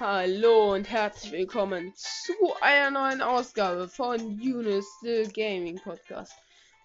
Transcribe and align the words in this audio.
Hallo 0.00 0.72
und 0.72 0.88
herzlich 0.88 1.30
willkommen 1.30 1.92
zu 1.94 2.32
einer 2.62 2.90
neuen 2.90 3.20
Ausgabe 3.20 3.86
von 3.86 4.40
Eunice 4.40 4.88
the 5.02 5.28
Gaming 5.30 5.78
Podcast. 5.78 6.32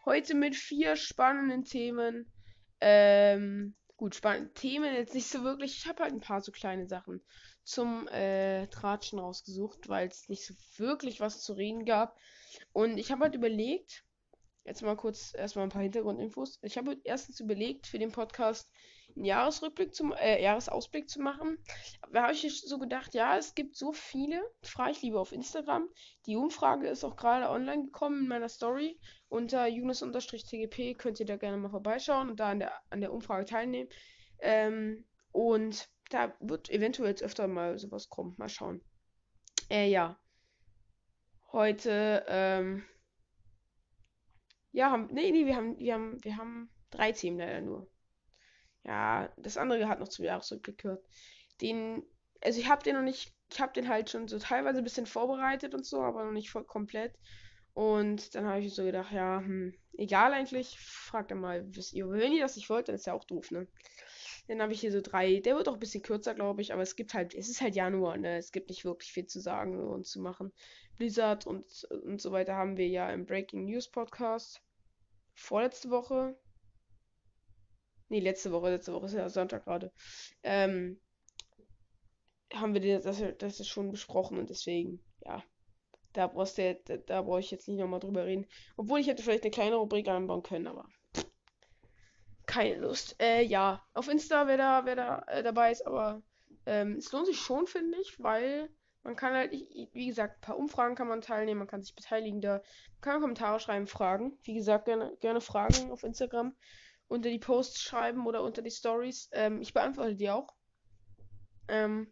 Heute 0.04 0.36
mit 0.36 0.54
vier 0.54 0.98
spannenden 0.98 1.64
Themen. 1.64 2.30
Ähm, 2.82 3.74
gut, 3.96 4.16
spannende 4.16 4.52
Themen 4.52 4.94
jetzt 4.94 5.14
nicht 5.14 5.28
so 5.28 5.46
wirklich. 5.46 5.78
Ich 5.78 5.88
habe 5.88 6.04
halt 6.04 6.12
ein 6.12 6.20
paar 6.20 6.42
so 6.42 6.52
kleine 6.52 6.88
Sachen 6.88 7.22
zum 7.64 8.06
äh, 8.10 8.68
Tratschen 8.68 9.20
rausgesucht, 9.20 9.88
weil 9.88 10.10
es 10.10 10.28
nicht 10.28 10.46
so 10.46 10.54
wirklich 10.76 11.22
was 11.22 11.42
zu 11.42 11.54
reden 11.54 11.86
gab. 11.86 12.18
Und 12.74 12.98
ich 12.98 13.14
habe 13.14 13.24
halt 13.24 13.36
überlegt, 13.36 14.04
jetzt 14.66 14.82
mal 14.82 14.98
kurz 14.98 15.34
erstmal 15.34 15.68
ein 15.68 15.72
paar 15.72 15.84
Hintergrundinfos. 15.84 16.60
Ich 16.64 16.78
habe 16.78 16.98
erstens 17.06 17.40
überlegt, 17.40 17.88
für 17.88 17.98
den 17.98 18.12
Podcast 18.12 18.70
einen 19.16 19.26
Jahresrückblick 19.26 19.94
zum 19.94 20.12
äh, 20.14 20.42
Jahresausblick 20.42 21.10
zu 21.10 21.22
machen. 21.22 21.58
Da 22.12 22.24
habe 22.24 22.34
ich 22.34 22.62
so 22.62 22.78
gedacht, 22.78 23.14
ja, 23.14 23.38
es 23.38 23.56
gibt 23.56 23.76
so 23.76 23.94
viele, 23.94 24.42
frage 24.62 24.92
ich 24.92 25.02
lieber 25.02 25.22
auf 25.22 25.32
Instagram. 25.32 25.90
Die 26.26 26.36
Umfrage 26.36 26.88
ist 26.88 27.04
auch 27.04 27.16
gerade 27.16 27.50
online 27.50 27.86
gekommen 27.86 28.24
in 28.24 28.28
meiner 28.28 28.50
Story. 28.50 29.00
Unter 29.30 29.68
Yunus-TGP 29.68 30.98
könnt 30.98 31.20
ihr 31.20 31.26
da 31.26 31.38
gerne 31.38 31.58
mal 31.58 31.70
vorbeischauen 31.70 32.30
und 32.30 32.40
da 32.40 32.50
an 32.50 32.60
der, 32.60 32.74
an 32.90 33.02
der 33.02 33.14
Umfrage 33.14 33.46
teilnehmen. 33.46 33.90
Ähm, 34.40 35.06
und 35.32 35.90
da 36.10 36.34
wird 36.40 36.70
eventuell 36.70 37.10
jetzt 37.10 37.24
öfter 37.24 37.48
mal 37.48 37.78
sowas 37.78 38.10
kommen. 38.10 38.36
Mal 38.38 38.50
schauen. 38.50 38.82
Äh, 39.70 39.90
ja. 39.90 40.20
Heute, 41.52 42.26
ähm, 42.28 42.84
ja, 44.72 44.92
haben, 44.92 45.08
nee, 45.12 45.32
nee, 45.32 45.46
wir 45.46 45.56
haben, 45.56 45.78
wir 45.80 45.94
haben, 45.94 46.24
wir 46.24 46.38
haben 46.38 46.70
drei 46.90 47.14
Themen 47.14 47.40
leider 47.40 47.62
nur. 47.62 47.90
Ja, 48.86 49.30
das 49.38 49.58
andere 49.58 49.88
hat 49.88 50.00
noch 50.00 50.08
zum 50.08 50.26
Jahresrückblick 50.26 50.78
gehört. 50.78 51.04
Den, 51.62 52.04
also 52.42 52.60
ich 52.60 52.70
habe 52.70 52.84
den 52.84 52.96
noch 52.96 53.02
nicht, 53.02 53.34
ich 53.52 53.60
habe 53.60 53.74
den 53.74 53.90
halt 53.90 54.10
schon 54.10 54.28
so 54.28 54.38
teilweise 54.38 54.80
ein 54.80 54.84
bisschen 54.84 55.08
vorbereitet 55.08 55.74
und 55.74 55.86
so, 55.86 56.02
aber 56.02 56.24
noch 56.24 56.32
nicht 56.32 56.52
voll 56.52 56.66
komplett. 56.66 57.16
Und 57.74 58.36
dann 58.36 58.46
habe 58.46 58.62
ich 58.62 58.74
so 58.74 58.84
gedacht, 58.84 59.12
ja, 59.12 59.40
hm, 59.40 59.74
egal 59.98 60.34
eigentlich, 60.34 60.80
fragt 60.80 61.32
er 61.32 61.38
mal, 61.38 61.66
wisst 61.76 61.94
ihr, 61.94 62.10
wenn 62.10 62.32
ihr 62.32 62.42
das 62.42 62.56
nicht 62.56 62.70
wollt, 62.70 62.88
dann 62.88 62.96
ist 62.96 63.06
ja 63.08 63.14
auch 63.14 63.26
doof, 63.26 63.52
ne? 63.52 63.68
Dann 64.48 64.62
habe 64.62 64.74
ich 64.74 64.80
hier 64.80 64.92
so 64.92 65.02
drei, 65.02 65.40
der 65.40 65.56
wird 65.56 65.68
auch 65.68 65.74
ein 65.74 65.80
bisschen 65.80 66.04
kürzer, 66.04 66.36
glaube 66.36 66.62
ich, 66.62 66.72
aber 66.72 66.84
es 66.84 66.96
gibt 66.96 67.16
halt, 67.16 67.34
es 67.34 67.50
ist 67.50 67.62
halt 67.62 67.76
Januar, 67.76 68.18
ne? 68.18 68.38
Es 68.38 68.52
gibt 68.52 68.70
nicht 68.70 68.86
wirklich 68.86 69.12
viel 69.12 69.26
zu 69.26 69.40
sagen 69.40 69.80
und 69.80 70.06
zu 70.06 70.22
machen. 70.22 70.54
Blizzard 70.98 71.48
und, 71.48 71.66
und 72.04 72.22
so 72.22 72.32
weiter 72.32 72.56
haben 72.56 72.78
wir 72.78 72.88
ja 72.88 73.10
im 73.10 73.26
Breaking 73.26 73.66
News 73.66 73.90
Podcast 73.90 74.62
vorletzte 75.34 75.90
Woche 75.90 76.38
Nee, 78.16 78.22
letzte 78.22 78.54
Woche, 78.54 78.70
letzte 78.70 78.94
Woche 78.94 79.08
ist 79.08 79.14
ja 79.14 79.28
Sonntag 79.28 79.66
gerade. 79.66 79.92
Ähm, 80.42 81.02
haben 82.54 82.74
wir 82.74 83.02
das, 83.02 83.22
das 83.38 83.60
ist 83.60 83.68
schon 83.68 83.92
besprochen 83.92 84.38
und 84.38 84.50
deswegen, 84.50 85.04
ja. 85.26 85.44
Da 86.14 86.28
brauchst 86.28 86.58
du, 86.58 86.80
da, 86.86 86.96
da 86.96 87.22
brauche 87.24 87.42
ich 87.42 87.52
jetzt 87.52 87.68
nicht 87.68 87.78
nochmal 87.78 88.00
drüber 88.00 88.26
reden. 88.26 88.48
Obwohl 88.78 89.02
ich 89.02 89.08
hätte 89.08 89.22
vielleicht 89.22 89.44
eine 89.44 89.52
kleine 89.52 89.76
Rubrik 89.76 90.08
anbauen 90.08 90.44
können, 90.44 90.68
aber 90.68 90.86
keine 92.46 92.78
Lust. 92.78 93.18
Äh, 93.22 93.42
ja, 93.42 93.86
auf 93.94 94.08
Insta, 94.08 94.48
wer 94.48 94.56
da, 94.56 94.86
wer 94.86 94.96
da 94.96 95.26
äh, 95.28 95.44
dabei 95.44 95.74
ist, 95.74 95.86
aber 95.86 96.22
ähm, 96.66 96.96
es 96.96 97.12
lohnt 97.12 97.26
sich 97.26 97.38
schon, 97.38 97.68
finde 97.68 97.98
ich, 98.00 98.18
weil 98.24 98.70
man 99.04 99.18
kann 99.18 99.34
halt, 99.34 99.52
wie 99.52 100.08
gesagt, 100.08 100.38
ein 100.38 100.42
paar 100.42 100.58
Umfragen 100.58 100.96
kann 100.96 101.10
man 101.10 101.20
teilnehmen, 101.20 101.60
man 101.60 101.68
kann 101.68 101.84
sich 101.84 101.94
beteiligen 101.94 102.40
da, 102.40 102.54
man 102.54 103.02
kann 103.02 103.20
Kommentare 103.20 103.60
schreiben, 103.60 103.88
Fragen. 103.88 104.40
Wie 104.44 104.54
gesagt, 104.54 104.86
gerne, 104.86 105.18
gerne 105.20 105.42
Fragen 105.42 105.92
auf 105.92 106.04
Instagram 106.04 106.56
unter 107.08 107.30
die 107.30 107.40
Posts 107.40 107.82
schreiben 107.82 108.26
oder 108.26 108.44
unter 108.44 108.62
die 108.62 108.72
Stories. 108.72 109.30
Ähm, 109.32 109.62
ich 109.62 109.74
beantworte 109.74 110.16
die 110.16 110.30
auch. 110.30 110.54
Ähm, 111.68 112.12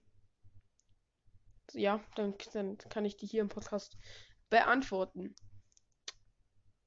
ja, 1.73 2.03
dann, 2.15 2.35
dann 2.53 2.77
kann 2.77 3.05
ich 3.05 3.17
die 3.17 3.25
hier 3.25 3.41
im 3.41 3.49
Podcast 3.49 3.97
beantworten. 4.49 5.35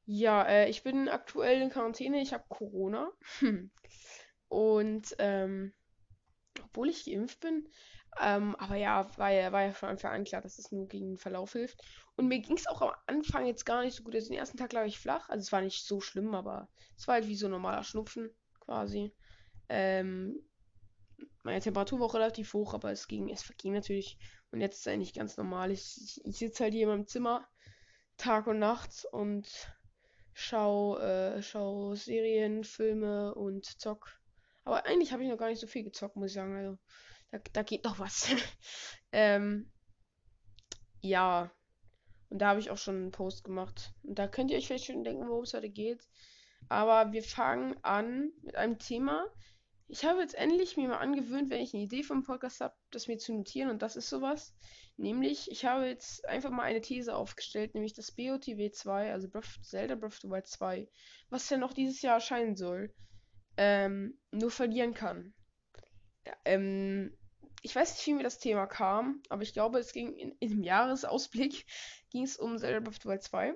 Ja, 0.04 0.44
äh, 0.44 0.68
ich 0.68 0.82
bin 0.84 1.08
aktuell 1.08 1.60
in 1.60 1.70
Quarantäne. 1.70 2.20
Ich 2.20 2.32
habe 2.32 2.44
Corona. 2.48 3.10
Und 4.48 5.16
ähm, 5.18 5.72
obwohl 6.62 6.88
ich 6.88 7.04
geimpft 7.04 7.40
bin, 7.40 7.68
ähm, 8.22 8.56
aber 8.56 8.76
ja, 8.76 9.08
war 9.18 9.30
ja, 9.30 9.52
war 9.52 9.62
ja 9.62 9.72
von 9.72 9.90
Anfang 9.90 10.12
an 10.12 10.24
klar, 10.24 10.42
dass 10.42 10.58
es 10.58 10.72
nur 10.72 10.88
gegen 10.88 11.08
den 11.08 11.18
Verlauf 11.18 11.52
hilft. 11.52 11.82
Und 12.16 12.28
mir 12.28 12.38
ging 12.38 12.56
es 12.56 12.66
auch 12.66 12.82
am 12.82 12.92
Anfang 13.06 13.46
jetzt 13.46 13.66
gar 13.66 13.82
nicht 13.82 13.94
so 13.94 14.02
gut. 14.02 14.14
Also 14.14 14.28
den 14.28 14.38
ersten 14.38 14.56
Tag 14.56 14.72
lag 14.72 14.86
ich 14.86 14.98
flach. 14.98 15.28
Also 15.28 15.42
es 15.42 15.52
war 15.52 15.60
nicht 15.60 15.84
so 15.84 16.00
schlimm, 16.00 16.34
aber 16.34 16.68
es 16.96 17.06
war 17.06 17.16
halt 17.16 17.28
wie 17.28 17.36
so 17.36 17.46
ein 17.46 17.52
normaler 17.52 17.84
Schnupfen 17.84 18.30
quasi. 18.60 19.12
Ähm, 19.68 20.40
meine 21.42 21.60
Temperatur 21.60 22.00
war 22.00 22.06
auch 22.06 22.14
relativ 22.14 22.54
hoch, 22.54 22.74
aber 22.74 22.90
es 22.90 23.06
ging, 23.06 23.28
es 23.30 23.42
verging 23.42 23.74
natürlich. 23.74 24.18
Und 24.50 24.60
jetzt 24.60 24.76
ist 24.76 24.86
es 24.86 24.92
eigentlich 24.92 25.14
ganz 25.14 25.36
normal. 25.36 25.70
Ich, 25.70 25.96
ich, 26.02 26.24
ich 26.24 26.38
sitze 26.38 26.64
halt 26.64 26.72
hier 26.72 26.84
in 26.84 26.88
meinem 26.88 27.06
Zimmer 27.06 27.46
Tag 28.16 28.46
und 28.46 28.58
Nacht 28.58 29.06
und 29.12 29.46
schau, 30.32 30.98
äh, 30.98 31.42
schau 31.42 31.94
Serien, 31.94 32.64
Filme 32.64 33.34
und 33.34 33.66
zock. 33.80 34.18
Aber 34.64 34.86
eigentlich 34.86 35.12
habe 35.12 35.22
ich 35.22 35.28
noch 35.28 35.38
gar 35.38 35.48
nicht 35.48 35.60
so 35.60 35.66
viel 35.66 35.84
gezockt, 35.84 36.16
muss 36.16 36.28
ich 36.28 36.34
sagen. 36.34 36.56
Also 36.56 36.78
da, 37.36 37.42
da 37.52 37.62
geht 37.62 37.84
noch 37.84 37.98
was. 37.98 38.28
ähm, 39.12 39.70
ja. 41.00 41.50
Und 42.28 42.40
da 42.40 42.48
habe 42.48 42.60
ich 42.60 42.70
auch 42.70 42.78
schon 42.78 42.96
einen 42.96 43.12
Post 43.12 43.44
gemacht. 43.44 43.92
Und 44.02 44.18
da 44.18 44.26
könnt 44.26 44.50
ihr 44.50 44.56
euch 44.56 44.66
vielleicht 44.66 44.86
schon 44.86 45.04
denken, 45.04 45.28
worum 45.28 45.44
es 45.44 45.54
heute 45.54 45.70
geht. 45.70 46.00
Aber 46.68 47.12
wir 47.12 47.22
fangen 47.22 47.76
an 47.82 48.32
mit 48.42 48.56
einem 48.56 48.78
Thema. 48.78 49.26
Ich 49.88 50.04
habe 50.04 50.20
jetzt 50.20 50.34
endlich 50.34 50.76
mir 50.76 50.88
mal 50.88 50.98
angewöhnt, 50.98 51.50
wenn 51.50 51.60
ich 51.60 51.72
eine 51.72 51.84
Idee 51.84 52.02
vom 52.02 52.24
Podcast 52.24 52.60
habe, 52.60 52.74
das 52.90 53.06
mir 53.06 53.18
zu 53.18 53.32
notieren. 53.32 53.70
Und 53.70 53.82
das 53.82 53.94
ist 53.94 54.08
sowas. 54.08 54.52
Nämlich, 54.96 55.50
ich 55.50 55.64
habe 55.64 55.86
jetzt 55.86 56.26
einfach 56.26 56.50
mal 56.50 56.62
eine 56.62 56.80
These 56.80 57.14
aufgestellt, 57.14 57.74
nämlich 57.74 57.92
das 57.92 58.10
BOTW 58.10 58.70
2, 58.70 59.12
also 59.12 59.28
Breath, 59.28 59.58
Zelda 59.62 59.94
Breath 59.94 60.14
of 60.14 60.18
the 60.22 60.28
Wild 60.30 60.46
2, 60.46 60.88
was 61.28 61.48
ja 61.50 61.58
noch 61.58 61.74
dieses 61.74 62.02
Jahr 62.02 62.14
erscheinen 62.14 62.56
soll, 62.56 62.92
ähm, 63.58 64.18
nur 64.32 64.50
verlieren 64.50 64.94
kann. 64.94 65.34
Ähm, 66.44 67.16
ich 67.66 67.74
weiß 67.74 67.94
nicht, 67.94 68.06
wie 68.06 68.14
mir 68.14 68.22
das 68.22 68.38
Thema 68.38 68.68
kam, 68.68 69.20
aber 69.28 69.42
ich 69.42 69.52
glaube, 69.52 69.80
es 69.80 69.92
ging 69.92 70.14
in, 70.14 70.30
in 70.38 70.50
dem 70.50 70.62
Jahresausblick 70.62 71.66
ging 72.10 72.22
es 72.22 72.36
um 72.36 72.56
Zelda 72.58 72.78
Breath 72.78 72.94
of 72.94 73.02
the 73.02 73.08
Wild 73.08 73.22
2. 73.24 73.54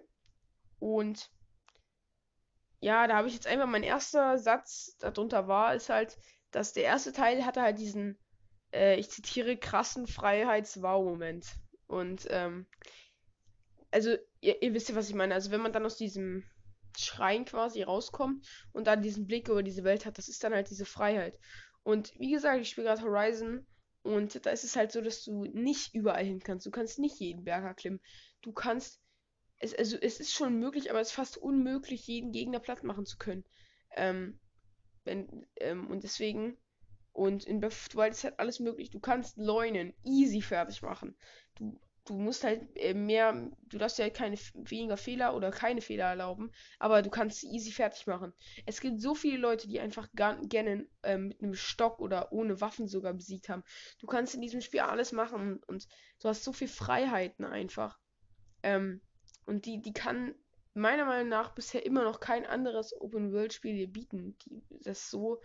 Und 0.80 1.30
ja, 2.80 3.06
da 3.06 3.14
habe 3.14 3.28
ich 3.28 3.34
jetzt 3.34 3.46
einfach 3.46 3.68
mein 3.68 3.84
erster 3.84 4.36
Satz 4.36 4.96
darunter 4.98 5.46
war, 5.46 5.76
ist 5.76 5.90
halt, 5.90 6.18
dass 6.50 6.72
der 6.72 6.82
erste 6.82 7.12
Teil 7.12 7.46
hatte 7.46 7.62
halt 7.62 7.78
diesen, 7.78 8.18
äh, 8.74 8.98
ich 8.98 9.10
zitiere, 9.10 9.56
krassen 9.56 10.08
Freiheits-Wow-Moment. 10.08 11.46
Und, 11.86 12.26
ähm, 12.30 12.66
also, 13.92 14.16
ihr, 14.40 14.60
ihr 14.60 14.74
wisst 14.74 14.88
ja, 14.88 14.96
was 14.96 15.08
ich 15.08 15.14
meine. 15.14 15.34
Also, 15.34 15.52
wenn 15.52 15.60
man 15.60 15.72
dann 15.72 15.86
aus 15.86 15.96
diesem 15.96 16.42
Schrein 16.98 17.44
quasi 17.44 17.84
rauskommt 17.84 18.44
und 18.72 18.88
dann 18.88 19.02
diesen 19.02 19.28
Blick 19.28 19.48
über 19.48 19.62
diese 19.62 19.84
Welt 19.84 20.04
hat, 20.04 20.18
das 20.18 20.28
ist 20.28 20.42
dann 20.42 20.52
halt 20.52 20.68
diese 20.68 20.84
Freiheit. 20.84 21.38
Und 21.84 22.12
wie 22.18 22.32
gesagt, 22.32 22.60
ich 22.60 22.70
spiele 22.70 22.88
gerade 22.88 23.02
Horizon 23.02 23.64
und 24.02 24.46
da 24.46 24.50
ist 24.50 24.64
es 24.64 24.76
halt 24.76 24.92
so, 24.92 25.00
dass 25.00 25.24
du 25.24 25.44
nicht 25.44 25.94
überall 25.94 26.24
hin 26.24 26.40
kannst. 26.40 26.66
Du 26.66 26.70
kannst 26.70 26.98
nicht 26.98 27.18
jeden 27.20 27.44
Berg 27.44 27.64
erklimmen. 27.64 28.00
Du 28.40 28.52
kannst. 28.52 29.00
Es, 29.58 29.74
also 29.74 29.98
es 30.00 30.20
ist 30.20 30.32
schon 30.32 30.58
möglich, 30.58 30.90
aber 30.90 31.00
es 31.00 31.08
ist 31.08 31.14
fast 31.14 31.36
unmöglich, 31.36 32.06
jeden 32.06 32.32
Gegner 32.32 32.60
platt 32.60 32.82
machen 32.82 33.04
zu 33.04 33.18
können. 33.18 33.44
Ähm, 33.94 34.38
wenn, 35.04 35.46
ähm, 35.56 35.88
und 35.88 36.02
deswegen. 36.02 36.56
Und 37.12 37.44
in 37.44 37.60
Breath 37.60 37.96
Wild 37.96 38.12
ist 38.12 38.24
halt 38.24 38.38
alles 38.38 38.60
möglich. 38.60 38.90
Du 38.90 39.00
kannst 39.00 39.36
Leunen 39.36 39.92
easy 40.04 40.40
fertig 40.40 40.80
machen. 40.80 41.16
Du 41.56 41.78
du 42.10 42.18
musst 42.18 42.42
halt 42.42 42.62
äh, 42.74 42.92
mehr, 42.92 43.50
du 43.62 43.78
darfst 43.78 43.98
ja 43.98 44.10
keine 44.10 44.36
weniger 44.54 44.96
Fehler 44.96 45.34
oder 45.36 45.52
keine 45.52 45.80
Fehler 45.80 46.06
erlauben, 46.06 46.50
aber 46.80 47.02
du 47.02 47.10
kannst 47.10 47.40
sie 47.40 47.52
easy 47.52 47.70
fertig 47.70 48.06
machen. 48.08 48.32
Es 48.66 48.80
gibt 48.80 49.00
so 49.00 49.14
viele 49.14 49.38
Leute, 49.38 49.68
die 49.68 49.78
einfach 49.78 50.08
gerne 50.12 50.88
äh, 51.02 51.16
mit 51.16 51.40
einem 51.40 51.54
Stock 51.54 52.00
oder 52.00 52.32
ohne 52.32 52.60
Waffen 52.60 52.88
sogar 52.88 53.14
besiegt 53.14 53.48
haben. 53.48 53.62
Du 54.00 54.08
kannst 54.08 54.34
in 54.34 54.40
diesem 54.40 54.60
Spiel 54.60 54.80
alles 54.80 55.12
machen 55.12 55.60
und 55.68 55.86
du 56.20 56.28
hast 56.28 56.42
so 56.42 56.52
viel 56.52 56.66
Freiheiten 56.66 57.44
einfach. 57.44 57.96
Ähm, 58.64 59.00
und 59.46 59.66
die, 59.66 59.80
die 59.80 59.92
kann 59.92 60.34
meiner 60.74 61.04
Meinung 61.04 61.28
nach 61.28 61.54
bisher 61.54 61.86
immer 61.86 62.02
noch 62.02 62.18
kein 62.18 62.44
anderes 62.44 62.92
Open-World-Spiel 63.00 63.76
dir 63.76 63.88
bieten. 63.88 64.36
Die, 64.44 64.64
das 64.82 64.98
ist 64.98 65.10
so 65.10 65.40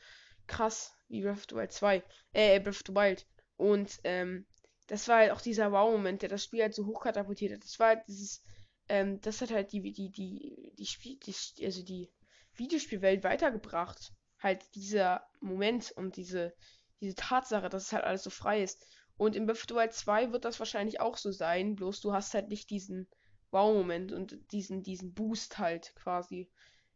krass 0.48 0.98
wie 1.10 1.22
Breath 1.22 1.38
of 1.38 1.46
the 1.48 1.56
Wild 1.56 1.72
2. 1.72 2.04
Äh, 2.34 2.60
Breath 2.60 2.76
of 2.76 2.82
the 2.88 2.96
Wild. 2.96 3.28
Und 3.56 4.00
ähm, 4.04 4.48
das 4.88 5.08
war 5.08 5.18
halt 5.18 5.32
auch 5.32 5.42
dieser 5.42 5.72
Wow-Moment, 5.72 6.22
der 6.22 6.30
das 6.30 6.44
Spiel 6.44 6.62
halt 6.62 6.76
so 6.76 6.86
hoch 6.86 7.02
katapultiert 7.02 7.54
hat. 7.54 7.64
Das 7.64 7.80
war 7.80 7.88
halt 7.88 8.08
dieses, 8.08 8.44
ähm, 8.88 9.20
das 9.22 9.42
hat 9.42 9.52
halt 9.52 9.72
die, 9.72 9.82
die, 9.82 10.12
die, 10.12 10.74
die 10.78 10.86
Spiel, 10.86 11.18
die, 11.26 11.66
also 11.66 11.84
die 11.84 12.12
Videospielwelt 12.54 13.24
weitergebracht. 13.24 14.14
Halt 14.40 14.64
dieser 14.76 15.28
Moment 15.40 15.92
und 15.92 16.18
diese, 16.18 16.54
diese 17.02 17.16
Tatsache, 17.16 17.70
dass 17.70 17.84
es 17.84 17.94
halt 17.94 18.04
alles 18.04 18.24
so 18.24 18.30
frei 18.30 18.62
ist. 18.62 18.86
Und 19.18 19.36
in 19.36 19.48
Breath 19.48 19.72
of 19.72 19.78
Wild 19.78 19.94
2 19.94 20.32
wird 20.32 20.46
das 20.46 20.60
wahrscheinlich 20.60 21.00
auch 21.00 21.18
so 21.18 21.32
sein, 21.32 21.76
bloß 21.76 22.02
du 22.02 22.14
hast 22.14 22.34
halt 22.34 22.50
nicht 22.50 22.70
diesen 22.70 23.08
Wow-Moment 23.52 24.12
und 24.12 24.38
diesen, 24.52 24.84
diesen 24.84 25.14
Boost 25.14 25.58
halt 25.58 25.96
quasi. 25.96 26.52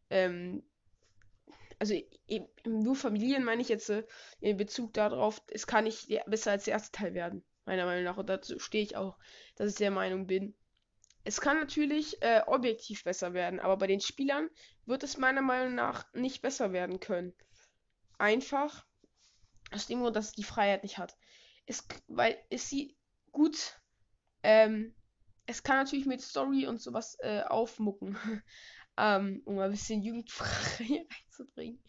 Ähm, 0.09 0.63
also 1.80 1.95
nur 2.65 2.95
Familien 2.95 3.45
meine 3.45 3.62
ich 3.62 3.69
jetzt 3.69 3.89
äh, 3.89 4.06
in 4.41 4.57
Bezug 4.57 4.94
darauf, 4.94 5.41
es 5.47 5.65
kann 5.65 5.86
nicht 5.86 6.09
besser 6.27 6.51
als 6.51 6.65
der 6.65 6.74
erste 6.74 6.91
Teil 6.91 7.13
werden 7.13 7.44
Meiner 7.69 7.86
Meinung 7.86 8.04
nach. 8.04 8.18
Und 8.18 8.27
dazu 8.27 8.57
stehe 8.57 8.83
ich 8.83 8.95
auch, 8.95 9.16
dass 9.56 9.69
ich 9.69 9.77
der 9.77 9.92
Meinung 9.92 10.25
bin. 10.25 10.56
Es 11.24 11.39
kann 11.39 11.60
natürlich 11.60 12.19
äh, 12.24 12.42
objektiv 12.48 13.04
besser 13.04 13.36
werden, 13.36 13.60
aber 13.60 13.77
bei 13.77 13.86
den 13.86 14.01
Spielern 14.01 14.50
wird 14.88 15.04
es 15.04 15.19
meiner 15.19 15.44
Meinung 15.44 15.75
nach 15.75 16.12
nicht 16.16 16.42
besser 16.42 16.74
werden 16.74 17.00
können. 17.00 17.31
Einfach 18.18 18.88
aus 19.69 19.86
dem 19.86 20.00
Grund, 20.00 20.16
dass 20.16 20.30
es 20.30 20.31
die 20.31 20.44
Freiheit 20.44 20.81
nicht 20.81 20.98
hat. 20.98 21.16
Es, 21.68 21.88
weil 22.07 22.44
es 22.50 22.69
sie 22.69 22.98
gut, 23.31 23.80
ähm, 24.42 24.95
es 25.45 25.62
kann 25.62 25.77
natürlich 25.77 26.07
mit 26.07 26.22
Story 26.22 26.65
und 26.65 26.81
sowas 26.81 27.18
äh, 27.19 27.44
aufmucken, 27.44 28.18
ähm, 28.98 29.44
um 29.45 29.60
ein 29.60 29.69
bisschen 29.69 30.01
Jugendfrei 30.01 31.06
reinzubringen. 31.12 31.83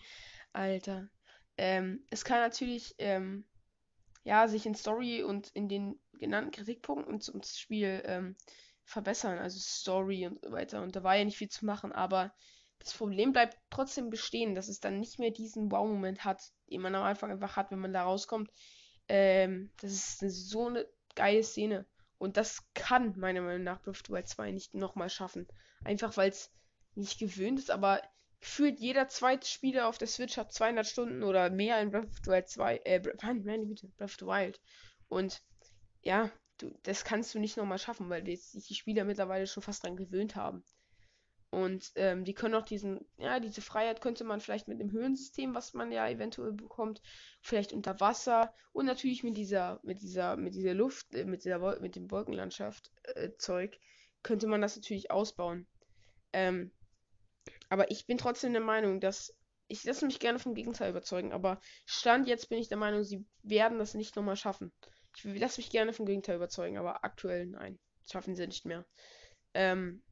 Alter. 0.53 1.09
Ähm, 1.57 2.05
es 2.11 2.23
kann 2.23 2.41
natürlich, 2.41 2.95
ähm, 2.99 3.47
ja, 4.23 4.49
sich 4.49 4.67
in 4.67 4.75
Story 4.75 5.23
und 5.23 5.49
in 5.55 5.69
den 5.69 6.01
genannten 6.13 6.51
Kritikpunkten 6.51 7.21
zum 7.21 7.43
Spiel 7.43 8.03
ähm, 8.05 8.37
verbessern, 8.85 9.39
also 9.39 9.59
Story 9.59 10.27
und 10.27 10.45
so 10.45 10.53
weiter. 10.53 10.83
Und 10.83 10.97
da 10.97 11.03
war 11.03 11.17
ja 11.17 11.25
nicht 11.25 11.39
viel 11.39 11.49
zu 11.49 11.65
machen, 11.65 11.93
aber 11.93 12.33
das 12.79 12.95
Problem 12.95 13.33
bleibt 13.33 13.59
trotzdem 13.71 14.11
bestehen, 14.11 14.55
dass 14.55 14.69
es 14.69 14.81
dann 14.81 15.01
nicht 15.01 15.19
mehr 15.19 15.31
diesen 15.31 15.71
Wow-Moment 15.71 16.25
hat, 16.25 16.43
den 16.71 16.81
man 16.81 16.95
am 16.95 17.05
Anfang 17.05 17.31
einfach 17.31 17.57
hat, 17.57 17.71
wenn 17.71 17.79
man 17.79 17.93
da 17.93 18.03
rauskommt. 18.03 18.51
Ähm, 19.09 19.71
das 19.81 19.93
ist 19.93 20.23
eine, 20.23 20.31
so 20.31 20.67
eine 20.67 20.87
geile 21.15 21.43
Szene. 21.43 21.87
Und 22.19 22.37
das 22.37 22.63
kann 22.75 23.19
meiner 23.19 23.43
Meinung 23.43 23.65
nach 23.65 23.81
Breath 23.81 23.97
of 23.97 24.03
the 24.07 24.13
Wild 24.13 24.29
2 24.29 24.53
nicht 24.53 24.75
nochmal 24.75 25.11
schaffen. 25.11 25.47
Einfach 25.85 26.17
weil 26.17 26.31
es 26.31 26.53
nicht 26.95 27.19
gewöhnt 27.19 27.59
ist, 27.59 27.71
aber 27.71 28.03
gefühlt 28.41 28.81
jeder 28.81 29.09
zweite 29.09 29.47
Spieler 29.47 29.87
auf 29.89 29.99
der 29.99 30.09
Switch 30.09 30.37
hat 30.37 30.53
200 30.53 30.87
Stunden 30.87 31.23
oder 31.23 31.51
mehr 31.51 31.81
in 31.81 31.91
Breath 31.91 32.09
of 32.09 32.19
the 32.25 32.31
Wild 32.31 32.49
2, 32.49 32.81
äh, 32.85 33.01
Breath 33.01 33.23
of 34.01 34.17
the 34.19 34.27
Wild. 34.27 34.61
Und 35.09 35.43
ja, 36.03 36.31
du, 36.59 36.71
das 36.83 37.05
kannst 37.05 37.35
du 37.35 37.39
nicht 37.39 37.57
nochmal 37.57 37.79
schaffen, 37.79 38.09
weil 38.09 38.23
die, 38.23 38.37
sich 38.37 38.67
die 38.67 38.75
Spieler 38.75 39.05
mittlerweile 39.05 39.47
schon 39.47 39.63
fast 39.63 39.85
dran 39.85 39.97
gewöhnt 39.97 40.37
haben. 40.37 40.65
Und 41.51 41.91
ähm, 41.97 42.25
die 42.25 42.33
können 42.33 42.55
auch 42.55 42.65
diesen, 42.65 43.05
ja, 43.17 43.41
diese 43.41 43.61
Freiheit 43.61 44.01
könnte 44.01 44.23
man 44.23 44.41
vielleicht 44.41 44.69
mit 44.69 44.79
dem 44.79 44.93
Höhensystem, 44.93 45.53
was 45.53 45.75
man 45.75 45.91
ja 45.91 46.09
eventuell 46.09 46.53
bekommt, 46.53 47.03
vielleicht 47.43 47.73
unter 47.73 47.99
Wasser 47.99 48.55
und 48.73 48.87
natürlich 48.87 49.25
mit 49.25 49.37
dieser, 49.37 49.81
mit 49.83 50.01
dieser, 50.01 50.37
mit 50.37 50.55
dieser 50.55 50.75
Luft, 50.75 51.13
äh, 51.13 51.25
mit 51.25 51.45
dieser 51.45 51.81
mit 51.81 51.97
dem 51.97 52.09
Wolkenlandschaft 52.11 52.93
äh, 53.17 53.31
Zeug, 53.37 53.77
könnte 54.23 54.47
man 54.47 54.61
das 54.61 54.77
natürlich 54.77 55.11
ausbauen. 55.11 55.67
Ähm, 56.33 56.71
aber 57.71 57.91
ich 57.91 58.07
bin 58.07 58.19
trotzdem 58.19 58.53
der 58.53 58.61
Meinung, 58.61 59.01
dass 59.01 59.35
ich 59.69 59.85
lasse 59.85 60.05
mich 60.05 60.19
gerne 60.19 60.41
vom 60.41 60.55
Gegenteil 60.55 60.91
überzeugen, 60.91 61.33
aber 61.33 61.61
Stand 61.87 62.27
jetzt 62.27 62.49
bin 62.49 62.59
ich 62.59 62.69
der 62.69 62.77
Meinung, 62.77 63.05
sie 63.05 63.25
werden 63.43 63.79
das 63.79 63.95
nicht 63.95 64.17
nochmal 64.17 64.37
schaffen. 64.37 64.73
Ich 65.17 65.25
lasse 65.25 65.61
mich 65.61 65.71
gerne 65.71 65.93
vom 65.93 66.07
Gegenteil 66.07 66.37
überzeugen, 66.37 66.77
aber 66.77 67.05
aktuell 67.05 67.47
nein. 67.47 67.79
Schaffen 68.11 68.35
sie 68.35 68.47
nicht 68.47 68.67
mehr. 68.67 68.85
Ähm, 69.55 70.03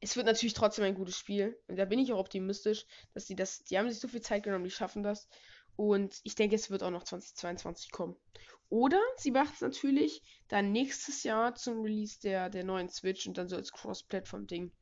es 0.00 0.16
wird 0.16 0.26
natürlich 0.26 0.52
trotzdem 0.52 0.84
ein 0.84 0.94
gutes 0.94 1.16
Spiel. 1.16 1.58
Und 1.68 1.76
da 1.76 1.86
bin 1.86 1.98
ich 1.98 2.12
auch 2.12 2.18
optimistisch, 2.18 2.84
dass 3.14 3.26
sie 3.26 3.34
das. 3.34 3.64
Die 3.64 3.78
haben 3.78 3.90
sich 3.90 3.98
so 3.98 4.08
viel 4.08 4.20
Zeit 4.20 4.42
genommen, 4.42 4.64
die 4.64 4.70
schaffen 4.70 5.02
das. 5.02 5.28
Und 5.76 6.20
ich 6.24 6.34
denke, 6.34 6.56
es 6.56 6.70
wird 6.70 6.82
auch 6.82 6.90
noch 6.90 7.04
2022 7.04 7.90
kommen. 7.90 8.16
Oder 8.68 9.00
sie 9.16 9.30
macht 9.30 9.54
es 9.54 9.60
natürlich 9.60 10.22
dann 10.48 10.72
nächstes 10.72 11.22
Jahr 11.22 11.54
zum 11.54 11.80
Release 11.80 12.18
der, 12.20 12.50
der 12.50 12.64
neuen 12.64 12.90
Switch 12.90 13.26
und 13.26 13.38
dann 13.38 13.48
so 13.48 13.56
als 13.56 13.72
Cross-Plattform-Ding. 13.72 14.72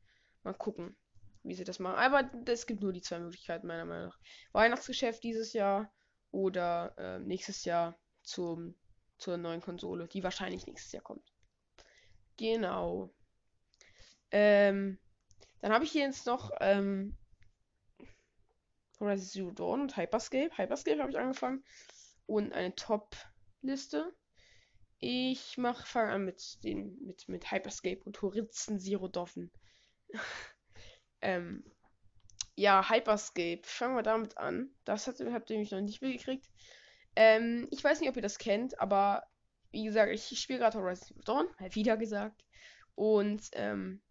Mal 0.43 0.53
gucken, 0.53 0.97
wie 1.45 1.55
sie 1.55 1.63
das 1.63 1.79
machen. 1.79 1.97
Aber 1.97 2.29
es 2.47 2.65
gibt 2.65 2.81
nur 2.81 2.93
die 2.93 3.01
zwei 3.01 3.19
Möglichkeiten, 3.19 3.67
meiner 3.67 3.85
Meinung 3.85 4.07
nach. 4.07 4.19
Weihnachtsgeschäft 4.51 5.23
dieses 5.23 5.53
Jahr 5.53 5.91
oder 6.31 6.93
äh, 6.97 7.19
nächstes 7.19 7.65
Jahr 7.65 7.97
zum 8.23 8.75
zur 9.17 9.37
neuen 9.37 9.61
Konsole, 9.61 10.07
die 10.07 10.23
wahrscheinlich 10.23 10.67
nächstes 10.67 10.91
Jahr 10.91 11.03
kommt. 11.03 11.31
Genau. 12.37 13.13
Ähm, 14.31 14.99
dann 15.61 15.71
habe 15.71 15.85
ich 15.85 15.91
hier 15.91 16.03
jetzt 16.03 16.25
noch 16.25 16.51
ähm, 16.59 17.17
Horizon 18.99 19.27
Zero 19.27 19.51
Dawn 19.51 19.81
und 19.81 19.97
Hyperscape. 19.97 20.57
Hyperscape 20.57 20.99
habe 20.99 21.11
ich 21.11 21.17
angefangen. 21.17 21.63
Und 22.25 22.53
eine 22.53 22.75
Top-Liste. 22.75 24.13
Ich 24.99 25.57
mache 25.57 25.85
fange 25.85 26.11
an 26.11 26.25
mit 26.25 26.63
den 26.63 26.97
mit, 27.05 27.27
mit 27.27 27.51
Hyperscape 27.51 28.01
und 28.03 28.21
Horizon 28.21 28.79
Zero 28.79 29.07
Dawn. 29.07 29.51
ähm, 31.25 31.63
ja, 32.55 32.87
Hyperscape. 32.89 33.61
Fangen 33.63 33.95
wir 33.95 34.03
damit 34.03 34.37
an. 34.37 34.69
Das 34.85 35.07
hat, 35.07 35.19
habt 35.19 35.49
ihr 35.49 35.57
mich 35.57 35.71
noch 35.71 35.81
nicht 35.81 36.01
mitgekriegt. 36.01 36.45
Ähm, 37.15 37.67
ich 37.71 37.83
weiß 37.83 37.99
nicht, 37.99 38.09
ob 38.09 38.15
ihr 38.15 38.21
das 38.21 38.37
kennt, 38.37 38.79
aber 38.79 39.23
wie 39.71 39.83
gesagt, 39.83 40.11
ich 40.11 40.39
spiele 40.39 40.59
gerade 40.59 40.77
Horizon 40.77 41.07
Zero 41.07 41.21
Dawn, 41.23 41.47
halt 41.59 41.75
wieder 41.75 41.97
gesagt. 41.97 42.45
Und 42.93 43.49
ähm, 43.53 44.01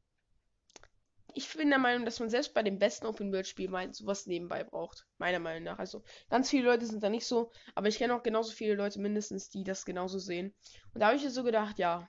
ich 1.34 1.52
bin 1.56 1.70
der 1.70 1.78
Meinung, 1.78 2.04
dass 2.04 2.20
man 2.20 2.30
selbst 2.30 2.54
bei 2.54 2.62
dem 2.62 2.78
besten 2.78 3.06
Open-World-Spiel 3.06 3.68
mal 3.68 3.92
sowas 3.92 4.26
nebenbei 4.26 4.64
braucht. 4.64 5.06
Meiner 5.18 5.38
Meinung 5.38 5.64
nach. 5.64 5.78
Also, 5.78 6.02
ganz 6.28 6.50
viele 6.50 6.66
Leute 6.66 6.86
sind 6.86 7.02
da 7.02 7.08
nicht 7.08 7.26
so, 7.26 7.50
aber 7.74 7.88
ich 7.88 7.98
kenne 7.98 8.14
auch 8.14 8.22
genauso 8.22 8.52
viele 8.52 8.74
Leute 8.74 9.00
mindestens, 9.00 9.48
die 9.48 9.64
das 9.64 9.84
genauso 9.84 10.18
sehen. 10.18 10.54
Und 10.92 11.00
da 11.00 11.06
habe 11.06 11.16
ich 11.16 11.24
mir 11.24 11.30
so 11.30 11.44
gedacht, 11.44 11.78
ja, 11.78 12.08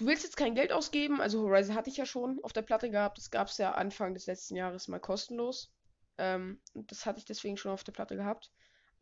du 0.00 0.06
willst 0.06 0.24
jetzt 0.24 0.36
kein 0.36 0.54
Geld 0.54 0.72
ausgeben. 0.72 1.20
Also, 1.20 1.42
Horizon 1.42 1.74
hatte 1.74 1.90
ich 1.90 1.98
ja 1.98 2.06
schon 2.06 2.40
auf 2.42 2.52
der 2.52 2.62
Platte 2.62 2.90
gehabt. 2.90 3.18
Das 3.18 3.30
gab 3.30 3.48
es 3.48 3.58
ja 3.58 3.72
Anfang 3.72 4.14
des 4.14 4.26
letzten 4.26 4.56
Jahres 4.56 4.88
mal 4.88 4.98
kostenlos. 4.98 5.72
Ähm, 6.16 6.60
das 6.74 7.04
hatte 7.04 7.18
ich 7.18 7.26
deswegen 7.26 7.58
schon 7.58 7.72
auf 7.72 7.84
der 7.84 7.92
Platte 7.92 8.16
gehabt. 8.16 8.50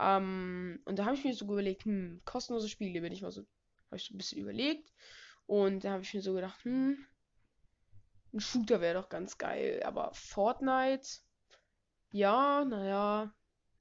Ähm, 0.00 0.80
und 0.84 0.98
da 0.98 1.04
habe 1.04 1.14
ich 1.14 1.24
mir 1.24 1.34
so 1.34 1.44
überlegt, 1.44 1.84
hm, 1.84 2.20
kostenlose 2.24 2.68
Spiele 2.68 3.00
bin 3.00 3.12
ich 3.12 3.22
mal 3.22 3.30
so, 3.30 3.42
habe 3.86 3.96
ich 3.96 4.06
so 4.06 4.14
ein 4.14 4.18
bisschen 4.18 4.40
überlegt. 4.40 4.92
Und 5.46 5.84
da 5.84 5.92
habe 5.92 6.02
ich 6.02 6.12
mir 6.14 6.22
so 6.22 6.34
gedacht, 6.34 6.64
hm, 6.64 7.06
ein 8.34 8.40
Shooter 8.40 8.80
wäre 8.80 9.00
doch 9.00 9.08
ganz 9.08 9.38
geil. 9.38 9.82
Aber 9.84 10.12
Fortnite, 10.14 11.08
ja, 12.10 12.64
naja, 12.64 13.32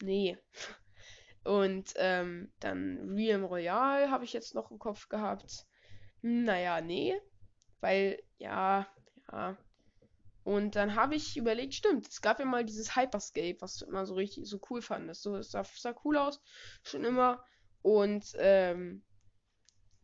nee. 0.02 0.38
Und 1.44 1.94
ähm, 1.96 2.52
dann 2.60 3.10
Realm 3.16 3.44
Royale 3.44 4.12
habe 4.12 4.25
ich 4.25 4.34
jetzt 4.34 4.54
noch 4.54 4.69
im 4.69 4.80
Kopf 4.80 5.08
gehabt. 5.10 5.67
Naja, 6.27 6.81
nee. 6.81 7.15
Weil, 7.79 8.21
ja, 8.38 8.88
ja, 9.31 9.57
und 10.47 10.77
dann 10.77 10.95
habe 10.95 11.15
ich 11.15 11.35
überlegt, 11.35 11.73
stimmt, 11.73 12.07
es 12.07 12.21
gab 12.21 12.40
ja 12.40 12.45
mal 12.45 12.63
dieses 12.63 12.95
Hyperscape, 12.95 13.57
was 13.59 13.75
du 13.75 13.85
immer 13.85 14.06
so 14.06 14.16
richtig 14.16 14.47
so 14.47 14.61
cool 14.69 14.81
fandest. 14.81 15.21
So, 15.23 15.35
es 15.35 15.52
sah, 15.52 15.66
sah 15.66 15.94
cool 16.06 16.16
aus, 16.16 16.40
schon 16.83 17.04
immer. 17.04 17.44
Und 17.81 18.33
ähm, 18.37 19.04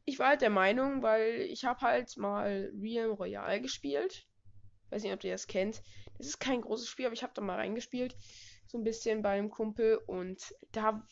ich 0.04 0.20
war 0.20 0.28
halt 0.28 0.42
der 0.42 0.50
Meinung, 0.50 1.02
weil 1.02 1.44
ich 1.44 1.64
habe 1.64 1.80
halt 1.80 2.18
mal 2.18 2.70
Realm 2.78 3.14
Royale 3.14 3.62
gespielt. 3.62 4.28
Weiß 4.90 5.04
nicht, 5.04 5.14
ob 5.14 5.24
ihr 5.24 5.32
das 5.32 5.48
kennt. 5.48 5.82
Das 6.18 6.28
ist 6.28 6.42
kein 6.42 6.60
großes 6.60 6.90
Spiel, 6.90 7.06
aber 7.06 7.14
ich 7.14 7.24
habe 7.24 7.32
da 7.34 7.42
mal 7.42 7.56
reingespielt. 7.56 8.14
So 8.74 8.80
ein 8.80 8.84
bisschen 8.84 9.22
bei 9.22 9.38
einem 9.38 9.52
Kumpel. 9.52 9.98
Und 10.08 10.52
da, 10.72 11.06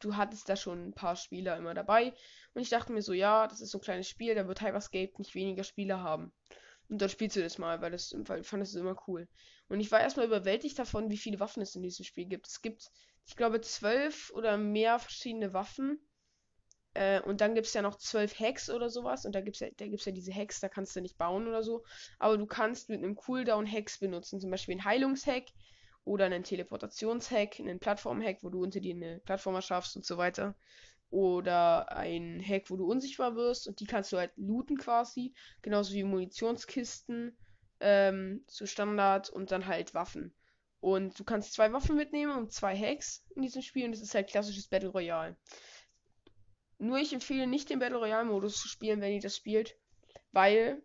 du 0.00 0.16
hattest 0.16 0.50
da 0.50 0.54
schon 0.54 0.88
ein 0.88 0.92
paar 0.92 1.16
Spieler 1.16 1.56
immer 1.56 1.72
dabei. 1.72 2.12
Und 2.52 2.60
ich 2.60 2.68
dachte 2.68 2.92
mir 2.92 3.00
so, 3.00 3.14
ja, 3.14 3.46
das 3.46 3.62
ist 3.62 3.70
so 3.70 3.78
ein 3.78 3.80
kleines 3.80 4.06
Spiel, 4.06 4.34
da 4.34 4.46
wird 4.46 4.60
Hyperscape 4.60 5.14
nicht 5.16 5.34
weniger 5.34 5.64
Spieler 5.64 6.02
haben. 6.02 6.30
Und 6.90 7.00
dann 7.00 7.08
spielst 7.08 7.36
du 7.36 7.40
das 7.40 7.56
mal, 7.56 7.80
weil 7.80 7.90
das 7.90 8.14
weil 8.14 8.42
ich 8.42 8.46
fand 8.46 8.60
das 8.60 8.74
immer 8.74 9.02
cool. 9.08 9.28
Und 9.70 9.80
ich 9.80 9.90
war 9.90 10.00
erstmal 10.00 10.26
überwältigt 10.26 10.78
davon, 10.78 11.08
wie 11.08 11.16
viele 11.16 11.40
Waffen 11.40 11.62
es 11.62 11.74
in 11.74 11.82
diesem 11.82 12.04
Spiel 12.04 12.26
gibt. 12.26 12.48
Es 12.48 12.60
gibt, 12.60 12.90
ich 13.24 13.34
glaube, 13.34 13.62
zwölf 13.62 14.30
oder 14.34 14.58
mehr 14.58 14.98
verschiedene 14.98 15.54
Waffen. 15.54 15.98
Äh, 16.92 17.22
und 17.22 17.40
dann 17.40 17.54
gibt 17.54 17.66
es 17.66 17.72
ja 17.72 17.80
noch 17.80 17.96
zwölf 17.96 18.38
Hacks 18.38 18.68
oder 18.68 18.90
sowas. 18.90 19.24
Und 19.24 19.34
da 19.34 19.40
gibt 19.40 19.56
es 19.56 19.60
ja, 19.60 19.68
da 19.74 19.86
gibt's 19.86 20.04
ja 20.04 20.12
diese 20.12 20.34
Hacks, 20.34 20.60
da 20.60 20.68
kannst 20.68 20.94
du 20.94 21.00
nicht 21.00 21.16
bauen 21.16 21.48
oder 21.48 21.62
so. 21.62 21.82
Aber 22.18 22.36
du 22.36 22.44
kannst 22.44 22.90
mit 22.90 23.02
einem 23.02 23.14
Cooldown 23.14 23.66
Hacks 23.66 24.00
benutzen. 24.00 24.38
Zum 24.38 24.50
Beispiel 24.50 24.72
einen 24.72 24.84
Heilungshack 24.84 25.44
oder 26.06 26.24
einen 26.24 26.44
Teleportationshack, 26.44 27.60
einen 27.60 27.80
Plattformhack, 27.80 28.38
wo 28.42 28.48
du 28.48 28.62
unter 28.62 28.80
dir 28.80 28.94
eine 28.94 29.18
Plattform 29.18 29.56
erschaffst 29.56 29.96
und 29.96 30.06
so 30.06 30.16
weiter 30.16 30.54
oder 31.10 31.92
ein 31.92 32.42
Hack, 32.46 32.70
wo 32.70 32.76
du 32.76 32.86
unsichtbar 32.86 33.36
wirst 33.36 33.68
und 33.68 33.80
die 33.80 33.86
kannst 33.86 34.12
du 34.12 34.18
halt 34.18 34.32
looten 34.36 34.76
quasi, 34.76 35.34
genauso 35.62 35.94
wie 35.94 36.04
Munitionskisten 36.04 37.36
ähm, 37.80 38.44
zu 38.46 38.66
Standard 38.66 39.30
und 39.30 39.50
dann 39.50 39.66
halt 39.66 39.94
Waffen. 39.94 40.34
Und 40.80 41.18
du 41.18 41.24
kannst 41.24 41.52
zwei 41.52 41.72
Waffen 41.72 41.96
mitnehmen 41.96 42.36
und 42.36 42.52
zwei 42.52 42.76
Hacks 42.76 43.24
in 43.34 43.42
diesem 43.42 43.62
Spiel 43.62 43.86
und 43.86 43.92
das 43.92 44.00
ist 44.00 44.14
halt 44.14 44.28
klassisches 44.28 44.68
Battle 44.68 44.90
Royale. 44.90 45.36
Nur 46.78 46.98
ich 46.98 47.12
empfehle 47.12 47.46
nicht 47.46 47.70
den 47.70 47.78
Battle 47.78 47.98
Royale 47.98 48.26
Modus 48.26 48.60
zu 48.60 48.68
spielen, 48.68 49.00
wenn 49.00 49.12
ihr 49.12 49.20
das 49.20 49.36
spielt, 49.36 49.76
weil 50.32 50.82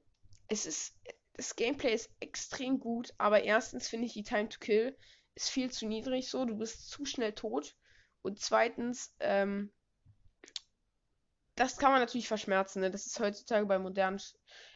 es 0.47 0.65
ist 0.65 0.95
das 1.41 1.55
Gameplay 1.55 1.95
ist 1.95 2.11
extrem 2.19 2.79
gut, 2.79 3.15
aber 3.17 3.43
erstens 3.43 3.87
finde 3.87 4.05
ich 4.05 4.13
die 4.13 4.21
Time 4.21 4.47
to 4.47 4.59
Kill 4.59 4.95
ist 5.33 5.49
viel 5.49 5.71
zu 5.71 5.87
niedrig 5.87 6.29
so, 6.29 6.45
du 6.45 6.55
bist 6.55 6.91
zu 6.91 7.03
schnell 7.03 7.33
tot 7.33 7.75
und 8.21 8.39
zweitens 8.39 9.15
ähm, 9.19 9.71
das 11.55 11.77
kann 11.77 11.91
man 11.91 11.99
natürlich 11.99 12.27
verschmerzen. 12.27 12.81
Ne? 12.81 12.91
Das 12.91 13.07
ist 13.07 13.19
heutzutage 13.19 13.65
bei 13.65 13.79
modernen, 13.79 14.21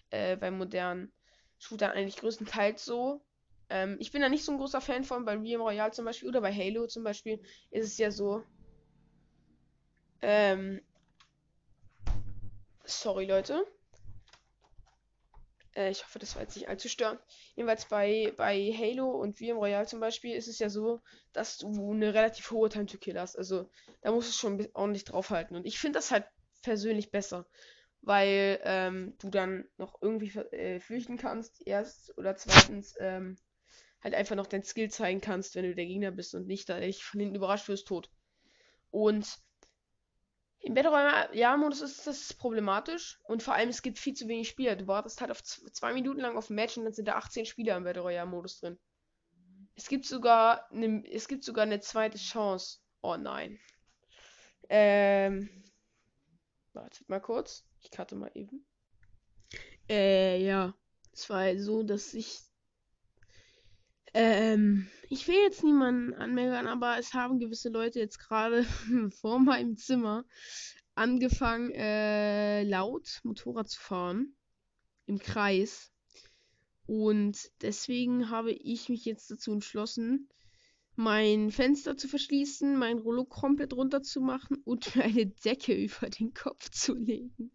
äh, 0.09 0.37
bei 0.37 0.49
modernen 0.49 1.13
Shootern 1.59 1.91
eigentlich 1.91 2.17
größtenteils 2.17 2.83
so. 2.83 3.23
Ähm, 3.69 3.97
ich 3.99 4.11
bin 4.11 4.23
da 4.23 4.29
nicht 4.29 4.43
so 4.43 4.51
ein 4.51 4.57
großer 4.57 4.81
Fan 4.81 5.03
von, 5.03 5.23
bei 5.23 5.37
Realm 5.37 5.61
Royale 5.61 5.91
zum 5.91 6.05
Beispiel 6.05 6.29
oder 6.29 6.41
bei 6.41 6.51
Halo 6.51 6.87
zum 6.87 7.03
Beispiel 7.03 7.39
ist 7.69 7.85
es 7.85 7.97
ja 7.99 8.09
so. 8.09 8.43
Ähm, 10.23 10.81
Sorry, 12.85 13.25
Leute. 13.25 13.67
Äh, 15.75 15.91
ich 15.91 16.03
hoffe, 16.03 16.19
das 16.19 16.35
war 16.35 16.41
jetzt 16.41 16.55
nicht 16.55 16.69
allzu 16.69 16.89
störend. 16.89 17.19
Jedenfalls 17.55 17.85
bei, 17.85 18.33
bei 18.37 18.73
Halo 18.77 19.09
und 19.09 19.37
VM 19.37 19.57
Royale 19.57 19.85
zum 19.85 19.99
Beispiel 19.99 20.35
ist 20.35 20.47
es 20.47 20.59
ja 20.59 20.69
so, 20.69 21.01
dass 21.33 21.57
du 21.57 21.91
eine 21.91 22.13
relativ 22.13 22.49
hohe 22.51 22.69
Time 22.69 22.85
to 22.85 22.97
Kill 22.97 23.19
hast. 23.19 23.37
Also 23.37 23.69
da 24.01 24.11
musst 24.11 24.29
du 24.29 24.33
schon 24.33 24.67
ordentlich 24.73 25.03
draufhalten. 25.03 25.55
Und 25.55 25.65
ich 25.65 25.79
finde 25.79 25.99
das 25.99 26.11
halt 26.11 26.25
persönlich 26.61 27.11
besser. 27.11 27.45
Weil 28.01 28.59
ähm, 28.63 29.15
du 29.19 29.29
dann 29.29 29.65
noch 29.77 29.99
irgendwie 30.01 30.37
äh, 30.37 30.79
flüchten 30.79 31.17
kannst, 31.17 31.65
erst 31.65 32.15
oder 32.17 32.35
zweitens 32.35 32.93
ähm, 32.99 33.35
halt 34.03 34.13
einfach 34.13 34.35
noch 34.35 34.45
dein 34.45 34.63
Skill 34.63 34.91
zeigen 34.91 35.21
kannst, 35.21 35.55
wenn 35.55 35.65
du 35.65 35.73
der 35.73 35.87
Gegner 35.87 36.11
bist 36.11 36.35
und 36.35 36.45
nicht 36.45 36.69
da 36.69 36.79
dich 36.79 37.03
von 37.03 37.19
hinten 37.19 37.35
überrascht 37.35 37.67
wirst 37.67 37.87
tot. 37.87 38.11
Und 38.91 39.39
im 40.65 40.73
Battle 40.73 40.89
Royale-Modus 40.89 41.81
ist 41.81 42.07
das 42.07 42.33
problematisch 42.33 43.19
und 43.23 43.43
vor 43.43 43.53
allem 43.53 43.69
es 43.69 43.83
gibt 43.83 43.99
viel 43.99 44.15
zu 44.15 44.27
wenig 44.27 44.49
Spieler. 44.49 44.75
Du 44.75 44.87
wartest 44.87 45.21
halt 45.21 45.29
auf 45.29 45.43
zwei 45.43 45.93
Minuten 45.93 46.21
lang 46.21 46.35
auf 46.35 46.49
ein 46.49 46.55
Match 46.55 46.75
und 46.75 46.85
dann 46.85 46.93
sind 46.93 47.07
da 47.07 47.17
18 47.17 47.45
Spieler 47.45 47.77
im 47.77 47.83
Battle 47.83 48.01
Royale-Modus 48.01 48.61
drin. 48.61 48.79
Es 49.75 49.87
gibt 49.87 50.05
sogar 50.05 50.71
eine, 50.71 51.03
es 51.07 51.27
gibt 51.27 51.43
sogar 51.43 51.65
eine 51.65 51.81
zweite 51.81 52.17
Chance. 52.17 52.79
Oh 53.01 53.15
nein. 53.15 53.59
Ähm. 54.69 55.63
Wartet 56.73 57.07
mal 57.09 57.21
kurz. 57.21 57.63
Ich 57.81 57.91
cutte 57.91 58.15
mal 58.15 58.31
eben. 58.33 58.65
Äh, 59.87 60.43
ja. 60.43 60.73
Es 61.13 61.29
war 61.29 61.41
halt 61.41 61.61
so, 61.61 61.83
dass 61.83 62.15
ich 62.15 62.41
ähm, 64.15 64.87
ich 65.09 65.27
will 65.27 65.35
jetzt 65.43 65.61
niemanden 65.61 66.13
anmerken, 66.13 66.67
aber 66.67 66.97
es 66.97 67.13
haben 67.13 67.37
gewisse 67.37 67.67
Leute 67.67 67.99
jetzt 67.99 68.17
gerade 68.17 68.63
vor 69.21 69.39
meinem 69.39 69.75
Zimmer 69.75 70.25
angefangen, 70.95 71.71
äh, 71.71 72.63
laut 72.63 73.19
Motorrad 73.23 73.69
zu 73.69 73.79
fahren. 73.79 74.33
Im 75.05 75.19
Kreis. 75.19 75.91
Und 76.87 77.51
deswegen 77.61 78.29
habe 78.29 78.53
ich 78.53 78.87
mich 78.87 79.03
jetzt 79.03 79.29
dazu 79.29 79.51
entschlossen, 79.51 80.29
mein 80.95 81.51
Fenster 81.51 81.97
zu 81.97 82.07
verschließen, 82.07 82.77
mein 82.77 82.99
Rollo 82.99 83.25
komplett 83.25 83.73
runterzumachen 83.73 84.61
und 84.63 84.95
mir 84.95 85.03
eine 85.03 85.25
Decke 85.25 85.73
über 85.73 86.09
den 86.09 86.33
Kopf 86.33 86.69
zu 86.69 86.93
legen. 86.95 87.51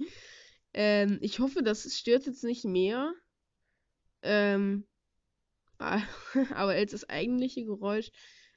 Ähm, 0.75 1.19
ich 1.23 1.39
hoffe, 1.39 1.63
das 1.63 1.91
stört 1.99 2.27
jetzt 2.27 2.45
nicht 2.45 2.67
mehr. 2.67 3.15
Ähm, 4.23 4.87
aber 6.55 6.73
als 6.73 6.93
das 6.93 7.09
eigentliche 7.09 7.65
Geräusch. 7.65 8.11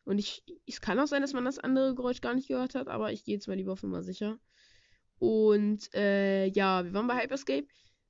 Und 0.06 0.18
ich, 0.18 0.44
es 0.68 0.82
kann 0.82 1.00
auch 1.00 1.08
sein, 1.08 1.22
dass 1.22 1.34
man 1.34 1.46
das 1.46 1.60
andere 1.60 1.96
Geräusch 1.96 2.22
gar 2.22 2.34
nicht 2.34 2.50
gehört 2.50 2.76
hat, 2.76 2.88
aber 2.88 3.14
ich 3.14 3.24
gehe 3.24 3.36
jetzt 3.36 3.48
mal 3.48 3.56
lieber 3.56 3.74
auf 3.74 3.84
Nummer 3.84 4.04
sicher. 4.04 4.38
Und 5.20 5.94
äh, 5.94 6.48
ja, 6.48 6.84
wir 6.84 6.94
waren 6.94 7.08
bei 7.08 7.22
Hyperscape. 7.22 7.68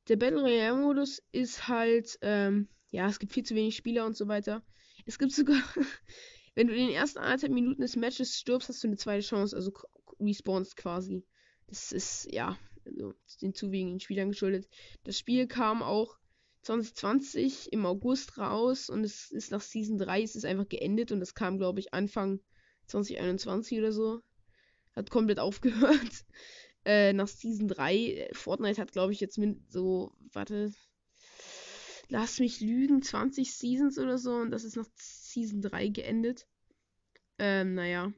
Der 0.08 0.16
Battle 0.16 0.42
Royale 0.42 0.82
Modus 0.82 1.22
ist 1.32 1.68
halt, 1.68 2.18
ähm, 2.22 2.68
ja, 2.92 3.08
es 3.08 3.20
gibt 3.20 3.34
viel 3.34 3.44
zu 3.44 3.56
wenig 3.56 3.76
Spieler 3.76 4.06
und 4.06 4.18
so 4.18 4.28
weiter. 4.28 4.64
Es 5.06 5.20
gibt 5.20 5.32
sogar, 5.32 5.62
wenn 6.56 6.68
du 6.68 6.74
in 6.74 6.88
den 6.88 6.96
ersten 6.96 7.20
anderthalb 7.20 7.54
Minuten 7.54 7.82
des 7.82 7.96
Matches 7.96 8.36
stirbst, 8.36 8.70
hast 8.70 8.84
du 8.84 8.88
eine 8.88 8.98
zweite 8.98 9.26
Chance, 9.26 9.56
also 9.56 9.72
respawnst 10.20 10.76
quasi. 10.76 11.24
Das 11.68 11.92
ist, 11.92 12.28
ja, 12.32 12.58
also, 12.86 13.14
den 13.42 13.54
zu 13.54 13.72
wenigen 13.72 14.00
Spielern 14.00 14.30
geschuldet. 14.30 14.68
Das 15.04 15.18
Spiel 15.18 15.48
kam 15.48 15.84
auch 15.84 16.18
2020 16.64 17.72
im 17.74 17.86
August 17.86 18.38
raus 18.38 18.90
und 18.90 19.04
es 19.04 19.32
ist 19.32 19.52
nach 19.52 19.62
Season 19.62 19.98
3 19.98 20.24
es 20.24 20.36
ist 20.36 20.46
einfach 20.46 20.68
geendet 20.68 21.12
und 21.12 21.20
das 21.20 21.36
kam, 21.36 21.58
glaube 21.58 21.80
ich, 21.80 21.94
Anfang 21.94 22.40
2021 22.88 23.78
oder 23.80 23.92
so. 23.92 24.22
Hat 24.94 25.10
komplett 25.10 25.40
aufgehört. 25.40 26.26
Äh, 26.86 27.14
nach 27.14 27.28
Season 27.28 27.68
3. 27.68 28.30
Fortnite 28.34 28.82
hat, 28.82 28.92
glaube 28.92 29.14
ich, 29.14 29.20
jetzt 29.20 29.38
mit 29.38 29.72
so, 29.72 30.14
warte, 30.34 30.74
lass 32.10 32.40
mich 32.40 32.60
lügen, 32.62 33.02
20 33.02 33.54
Seasons 33.54 33.98
oder 33.98 34.18
so 34.18 34.36
und 34.36 34.52
das 34.52 34.64
ist 34.64 34.76
nach 34.76 34.88
Season 34.96 35.62
3 35.62 35.90
geendet. 35.90 36.48
Ähm, 37.40 37.74
naja. 37.74 38.14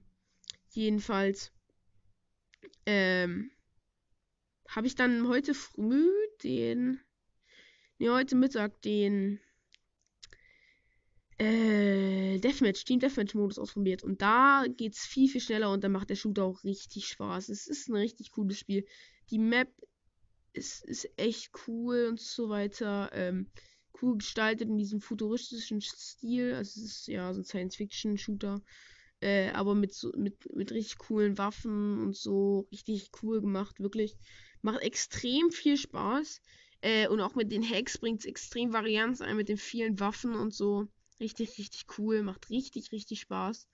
Jedenfalls. 0.69 1.51
Ähm, 2.85 3.51
habe 4.67 4.87
ich 4.87 4.95
dann 4.95 5.27
heute 5.27 5.53
früh 5.53 6.11
den 6.43 6.99
ne, 7.99 8.11
heute 8.11 8.35
Mittag 8.35 8.81
den 8.81 9.39
äh, 11.37 12.39
Deathmatch, 12.39 12.85
Team 12.85 12.99
Deathmatch-Modus 12.99 13.59
ausprobiert. 13.59 14.03
Und 14.03 14.21
da 14.21 14.65
geht's 14.67 15.05
viel, 15.05 15.29
viel 15.29 15.41
schneller 15.41 15.71
und 15.71 15.83
da 15.83 15.89
macht 15.89 16.09
der 16.09 16.15
Shooter 16.15 16.43
auch 16.43 16.63
richtig 16.63 17.07
Spaß. 17.07 17.49
Es 17.49 17.67
ist 17.67 17.89
ein 17.89 17.95
richtig 17.95 18.31
cooles 18.31 18.59
Spiel. 18.59 18.85
Die 19.29 19.39
Map 19.39 19.69
ist, 20.53 20.85
ist 20.85 21.09
echt 21.17 21.51
cool 21.67 22.07
und 22.09 22.19
so 22.19 22.49
weiter. 22.49 23.09
Ähm, 23.13 23.49
cool 24.01 24.17
gestaltet 24.17 24.69
in 24.69 24.77
diesem 24.77 25.01
futuristischen 25.01 25.81
Stil. 25.81 26.53
Also 26.53 26.81
es 26.81 26.85
ist 26.85 27.07
ja 27.07 27.33
so 27.33 27.41
ein 27.41 27.45
Science-Fiction-Shooter. 27.45 28.61
Äh, 29.21 29.49
aber 29.51 29.75
mit, 29.75 29.93
so, 29.93 30.11
mit, 30.15 30.53
mit 30.53 30.71
richtig 30.71 30.97
coolen 30.99 31.37
Waffen 31.37 31.99
und 32.01 32.15
so. 32.15 32.67
Richtig 32.71 33.11
cool 33.21 33.41
gemacht, 33.41 33.79
wirklich. 33.79 34.15
Macht 34.61 34.81
extrem 34.81 35.51
viel 35.51 35.77
Spaß. 35.77 36.41
Äh, 36.85 37.07
und 37.07 37.19
auch 37.19 37.33
mit 37.33 37.51
den 37.51 37.67
Hacks 37.67 37.97
bringt 37.97 38.19
es 38.19 38.25
extrem 38.27 38.71
Varianz 38.71 39.19
ein 39.19 39.35
mit 39.37 39.49
den 39.49 39.57
vielen 39.57 39.99
Waffen 39.99 40.35
und 40.35 40.53
so. 40.53 40.87
Richtig, 41.19 41.57
richtig 41.57 41.87
cool. 41.97 42.21
Macht 42.21 42.51
richtig, 42.51 42.91
richtig 42.91 43.21
Spaß. 43.21 43.67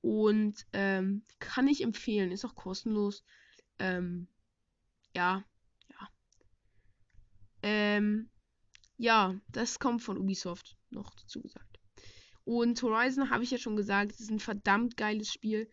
Und 0.00 0.64
ähm, 0.72 1.24
kann 1.40 1.66
ich 1.66 1.82
empfehlen. 1.82 2.30
Ist 2.30 2.44
auch 2.44 2.54
kostenlos. 2.54 3.24
Ähm, 3.80 4.28
ja, 5.12 5.44
ja. 5.90 6.08
Ähm, 7.64 8.30
ja, 8.96 9.34
das 9.48 9.80
kommt 9.80 10.02
von 10.02 10.16
Ubisoft 10.16 10.76
noch 10.90 11.16
dazu 11.16 11.42
gesagt. 11.42 11.80
Und 12.44 12.80
Horizon 12.80 13.28
habe 13.28 13.42
ich 13.42 13.50
ja 13.50 13.58
schon 13.58 13.74
gesagt, 13.74 14.12
es 14.12 14.20
ist 14.20 14.30
ein 14.30 14.38
verdammt 14.38 14.96
geiles 14.96 15.32
Spiel. 15.32 15.68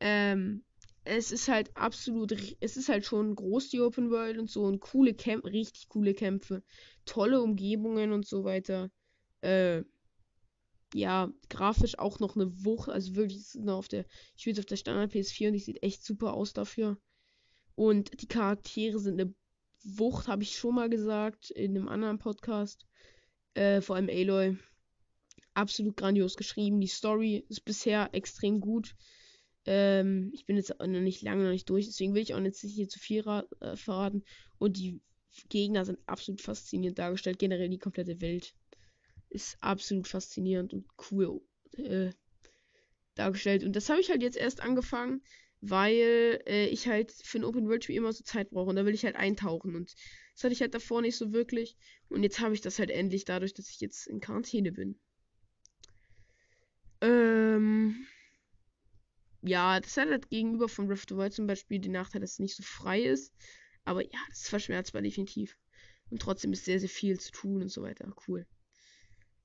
Ähm, 0.00 0.64
es 1.04 1.32
ist 1.32 1.48
halt 1.48 1.76
absolut, 1.76 2.32
es 2.60 2.76
ist 2.76 2.88
halt 2.88 3.04
schon 3.04 3.34
groß, 3.34 3.68
die 3.68 3.80
Open 3.80 4.10
World 4.10 4.38
und 4.38 4.50
so, 4.50 4.64
und 4.64 4.80
coole 4.80 5.14
Kämpfe, 5.14 5.52
richtig 5.52 5.88
coole 5.88 6.14
Kämpfe, 6.14 6.62
tolle 7.04 7.42
Umgebungen 7.42 8.12
und 8.12 8.26
so 8.26 8.44
weiter. 8.44 8.90
Äh, 9.42 9.82
ja, 10.94 11.30
grafisch 11.50 11.98
auch 11.98 12.20
noch 12.20 12.36
eine 12.36 12.64
Wucht, 12.64 12.88
also 12.88 13.16
wirklich, 13.16 13.38
ist 13.38 13.56
noch 13.56 13.78
auf 13.78 13.88
der, 13.88 14.06
ich 14.36 14.42
spiele 14.42 14.60
auf 14.60 14.66
der 14.66 14.76
Standard 14.76 15.12
PS4 15.12 15.48
und 15.48 15.52
die 15.54 15.58
sieht 15.58 15.82
echt 15.82 16.04
super 16.04 16.34
aus 16.34 16.52
dafür. 16.52 16.96
Und 17.74 18.22
die 18.22 18.28
Charaktere 18.28 18.98
sind 18.98 19.20
eine 19.20 19.34
Wucht, 19.82 20.28
habe 20.28 20.42
ich 20.44 20.56
schon 20.56 20.76
mal 20.76 20.88
gesagt, 20.88 21.50
in 21.50 21.76
einem 21.76 21.88
anderen 21.88 22.18
Podcast. 22.18 22.86
Äh, 23.54 23.80
vor 23.80 23.96
allem 23.96 24.08
Aloy. 24.08 24.56
Absolut 25.52 25.96
grandios 25.96 26.36
geschrieben. 26.36 26.80
Die 26.80 26.86
Story 26.86 27.44
ist 27.48 27.64
bisher 27.64 28.08
extrem 28.12 28.60
gut. 28.60 28.94
Ähm, 29.66 30.30
ich 30.34 30.46
bin 30.46 30.56
jetzt 30.56 30.70
noch 30.78 30.86
nicht 30.86 31.22
lange 31.22 31.44
noch 31.44 31.50
nicht 31.50 31.68
durch, 31.70 31.86
deswegen 31.86 32.14
will 32.14 32.22
ich 32.22 32.34
auch 32.34 32.40
jetzt 32.40 32.62
nicht 32.64 32.74
hier 32.74 32.88
zu 32.88 32.98
viel 32.98 33.24
äh, 33.60 33.76
verraten. 33.76 34.24
Und 34.58 34.76
die 34.76 35.00
Gegner 35.48 35.84
sind 35.84 35.98
absolut 36.06 36.40
faszinierend 36.40 36.98
dargestellt. 36.98 37.38
Generell 37.38 37.68
die 37.68 37.78
komplette 37.78 38.20
Welt 38.20 38.54
ist 39.30 39.56
absolut 39.60 40.06
faszinierend 40.06 40.72
und 40.72 40.86
cool 41.10 41.40
äh, 41.76 42.10
dargestellt. 43.14 43.64
Und 43.64 43.74
das 43.74 43.88
habe 43.88 44.00
ich 44.00 44.10
halt 44.10 44.22
jetzt 44.22 44.36
erst 44.36 44.60
angefangen, 44.60 45.22
weil 45.60 46.42
äh, 46.46 46.66
ich 46.66 46.86
halt 46.86 47.10
für 47.12 47.38
ein 47.38 47.44
Open 47.44 47.68
World 47.68 47.84
Spiel 47.84 47.96
immer 47.96 48.12
so 48.12 48.22
Zeit 48.22 48.50
brauche. 48.50 48.70
Und 48.70 48.76
da 48.76 48.84
will 48.84 48.94
ich 48.94 49.04
halt 49.04 49.16
eintauchen. 49.16 49.74
Und 49.74 49.94
das 50.34 50.44
hatte 50.44 50.52
ich 50.52 50.60
halt 50.60 50.74
davor 50.74 51.00
nicht 51.00 51.16
so 51.16 51.32
wirklich. 51.32 51.76
Und 52.08 52.22
jetzt 52.22 52.40
habe 52.40 52.54
ich 52.54 52.60
das 52.60 52.78
halt 52.78 52.90
endlich 52.90 53.24
dadurch, 53.24 53.54
dass 53.54 53.70
ich 53.70 53.80
jetzt 53.80 54.06
in 54.06 54.20
Quarantäne 54.20 54.72
bin. 54.72 54.98
Ähm 57.00 58.06
ja, 59.44 59.80
das 59.80 59.96
hat 59.96 60.08
halt 60.08 60.30
gegenüber 60.30 60.68
von 60.68 60.88
Rift 60.88 61.12
of 61.12 61.18
Wild 61.18 61.32
zum 61.32 61.46
Beispiel 61.46 61.78
den 61.78 61.92
Nachteil, 61.92 62.20
dass 62.20 62.32
es 62.32 62.38
nicht 62.38 62.56
so 62.56 62.62
frei 62.62 63.02
ist. 63.02 63.34
Aber 63.84 64.02
ja, 64.02 64.18
das 64.28 64.42
ist 64.42 64.48
verschmerzbar 64.48 65.02
definitiv. 65.02 65.58
Und 66.10 66.22
trotzdem 66.22 66.52
ist 66.52 66.64
sehr, 66.64 66.80
sehr 66.80 66.88
viel 66.88 67.18
zu 67.20 67.30
tun 67.32 67.62
und 67.62 67.68
so 67.68 67.82
weiter. 67.82 68.12
Cool. 68.26 68.46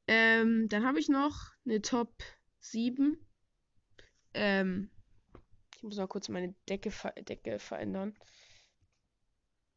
Ähm, 0.08 0.68
dann 0.70 0.86
habe 0.86 1.00
ich 1.00 1.10
noch 1.10 1.52
eine 1.66 1.82
Top 1.82 2.24
7. 2.60 3.18
Ähm, 4.34 4.90
ich 5.76 5.84
muss 5.84 5.98
mal 5.98 6.08
kurz 6.08 6.30
meine 6.30 6.56
Decke, 6.68 6.92
ver 6.92 7.12
Decke 7.12 7.60
verändern. 7.60 8.18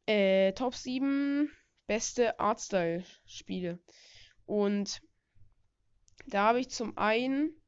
Äh, 0.07 0.53
Top 0.53 0.75
7 0.75 1.51
beste 1.87 2.39
Artstyle-Spiele. 2.39 3.79
Und 4.47 5.03
da 6.27 6.49
habe 6.49 6.61
ich 6.61 6.71
zum 6.71 6.97
einen 6.97 7.62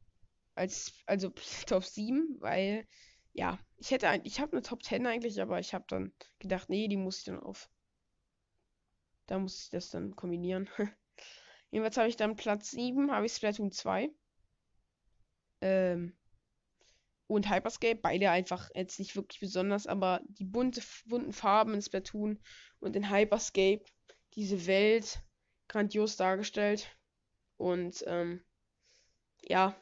als 0.54 0.92
also 1.06 1.30
Top 1.66 1.84
7, 1.84 2.37
weil 2.40 2.87
ja, 3.32 3.58
ich 3.76 3.90
hätte 3.90 4.08
ein, 4.08 4.23
ich 4.25 4.40
habe 4.40 4.52
eine 4.52 4.62
Top 4.62 4.82
10 4.82 5.06
eigentlich, 5.06 5.40
aber 5.40 5.58
ich 5.58 5.75
habe 5.75 5.84
dann 5.88 6.12
gedacht, 6.38 6.68
nee, 6.70 6.88
die 6.88 6.96
muss 6.96 7.18
ich 7.18 7.25
dann 7.25 7.40
auf. 7.40 7.68
Da 9.26 9.38
muss 9.38 9.64
ich 9.64 9.70
das 9.70 9.90
dann 9.90 10.14
kombinieren. 10.14 10.68
Jedenfalls 11.70 11.96
habe 11.96 12.08
ich 12.08 12.16
dann 12.16 12.37
Platz 12.37 12.70
7, 12.70 13.11
habe 13.11 13.26
ich 13.26 13.32
Splatoon 13.32 13.73
2. 13.73 14.11
Ähm, 15.61 16.16
und 17.26 17.50
Hyperscape. 17.50 17.96
Beide 18.00 18.30
einfach 18.30 18.70
jetzt 18.75 18.99
nicht 18.99 19.16
wirklich 19.16 19.40
besonders, 19.40 19.87
aber 19.87 20.20
die 20.25 20.44
bunte, 20.44 20.82
bunten 21.06 21.32
Farben 21.32 21.75
in 21.75 21.82
Splatoon 21.82 22.38
und 22.80 22.96
in 22.96 23.11
Hyperscape, 23.11 23.82
diese 24.34 24.66
Welt, 24.66 25.20
grandios 25.68 26.16
dargestellt. 26.16 26.96
Und 27.56 28.04
ähm, 28.06 28.44
ja, 29.42 29.75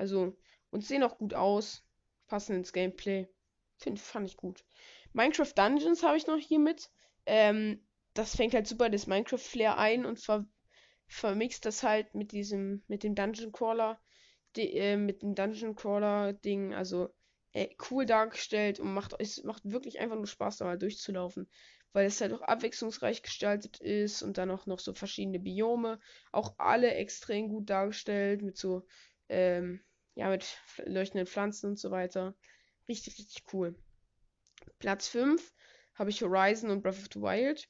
also, 0.00 0.36
und 0.70 0.84
sehen 0.84 1.02
auch 1.02 1.18
gut 1.18 1.34
aus, 1.34 1.84
passen 2.26 2.56
ins 2.56 2.72
Gameplay. 2.72 3.28
Find, 3.76 4.00
fand 4.00 4.28
ich 4.28 4.36
gut. 4.36 4.64
Minecraft 5.12 5.52
Dungeons 5.54 6.02
habe 6.02 6.16
ich 6.16 6.26
noch 6.26 6.38
hier 6.38 6.58
mit. 6.58 6.90
Ähm, 7.26 7.86
das 8.14 8.34
fängt 8.34 8.54
halt 8.54 8.66
super 8.66 8.88
das 8.88 9.06
Minecraft-Flair 9.06 9.78
ein 9.78 10.06
und 10.06 10.18
ver 10.18 10.46
vermixt 11.06 11.66
das 11.66 11.82
halt 11.82 12.14
mit 12.14 12.32
diesem, 12.32 12.84
mit 12.86 13.02
dem 13.02 13.14
Dungeon 13.14 13.52
Crawler 13.52 14.00
die, 14.56 14.72
äh, 14.76 14.96
mit 14.96 15.22
dem 15.22 15.34
Dungeon 15.34 15.74
Crawler 15.74 16.32
Ding, 16.32 16.74
also 16.74 17.10
äh, 17.52 17.68
cool 17.90 18.06
dargestellt 18.06 18.80
und 18.80 18.94
macht 18.94 19.14
es 19.18 19.42
macht 19.44 19.70
wirklich 19.70 20.00
einfach 20.00 20.16
nur 20.16 20.26
Spaß, 20.26 20.58
da 20.58 20.64
mal 20.64 20.78
durchzulaufen, 20.78 21.48
weil 21.92 22.06
es 22.06 22.20
halt 22.20 22.32
auch 22.32 22.42
abwechslungsreich 22.42 23.22
gestaltet 23.22 23.80
ist 23.80 24.22
und 24.22 24.38
dann 24.38 24.50
auch 24.50 24.66
noch 24.66 24.78
so 24.78 24.92
verschiedene 24.94 25.40
Biome, 25.40 25.98
auch 26.32 26.54
alle 26.58 26.94
extrem 26.94 27.48
gut 27.48 27.70
dargestellt 27.70 28.42
mit 28.42 28.56
so 28.56 28.86
ähm, 29.28 29.80
ja 30.14 30.28
mit 30.30 30.58
leuchtenden 30.86 31.26
Pflanzen 31.26 31.70
und 31.70 31.78
so 31.78 31.90
weiter. 31.90 32.34
Richtig, 32.88 33.18
richtig 33.18 33.44
cool. 33.52 33.74
Platz 34.78 35.08
5 35.08 35.52
habe 35.94 36.10
ich 36.10 36.22
Horizon 36.22 36.70
und 36.70 36.82
Breath 36.82 36.98
of 36.98 37.08
the 37.12 37.20
Wild. 37.20 37.68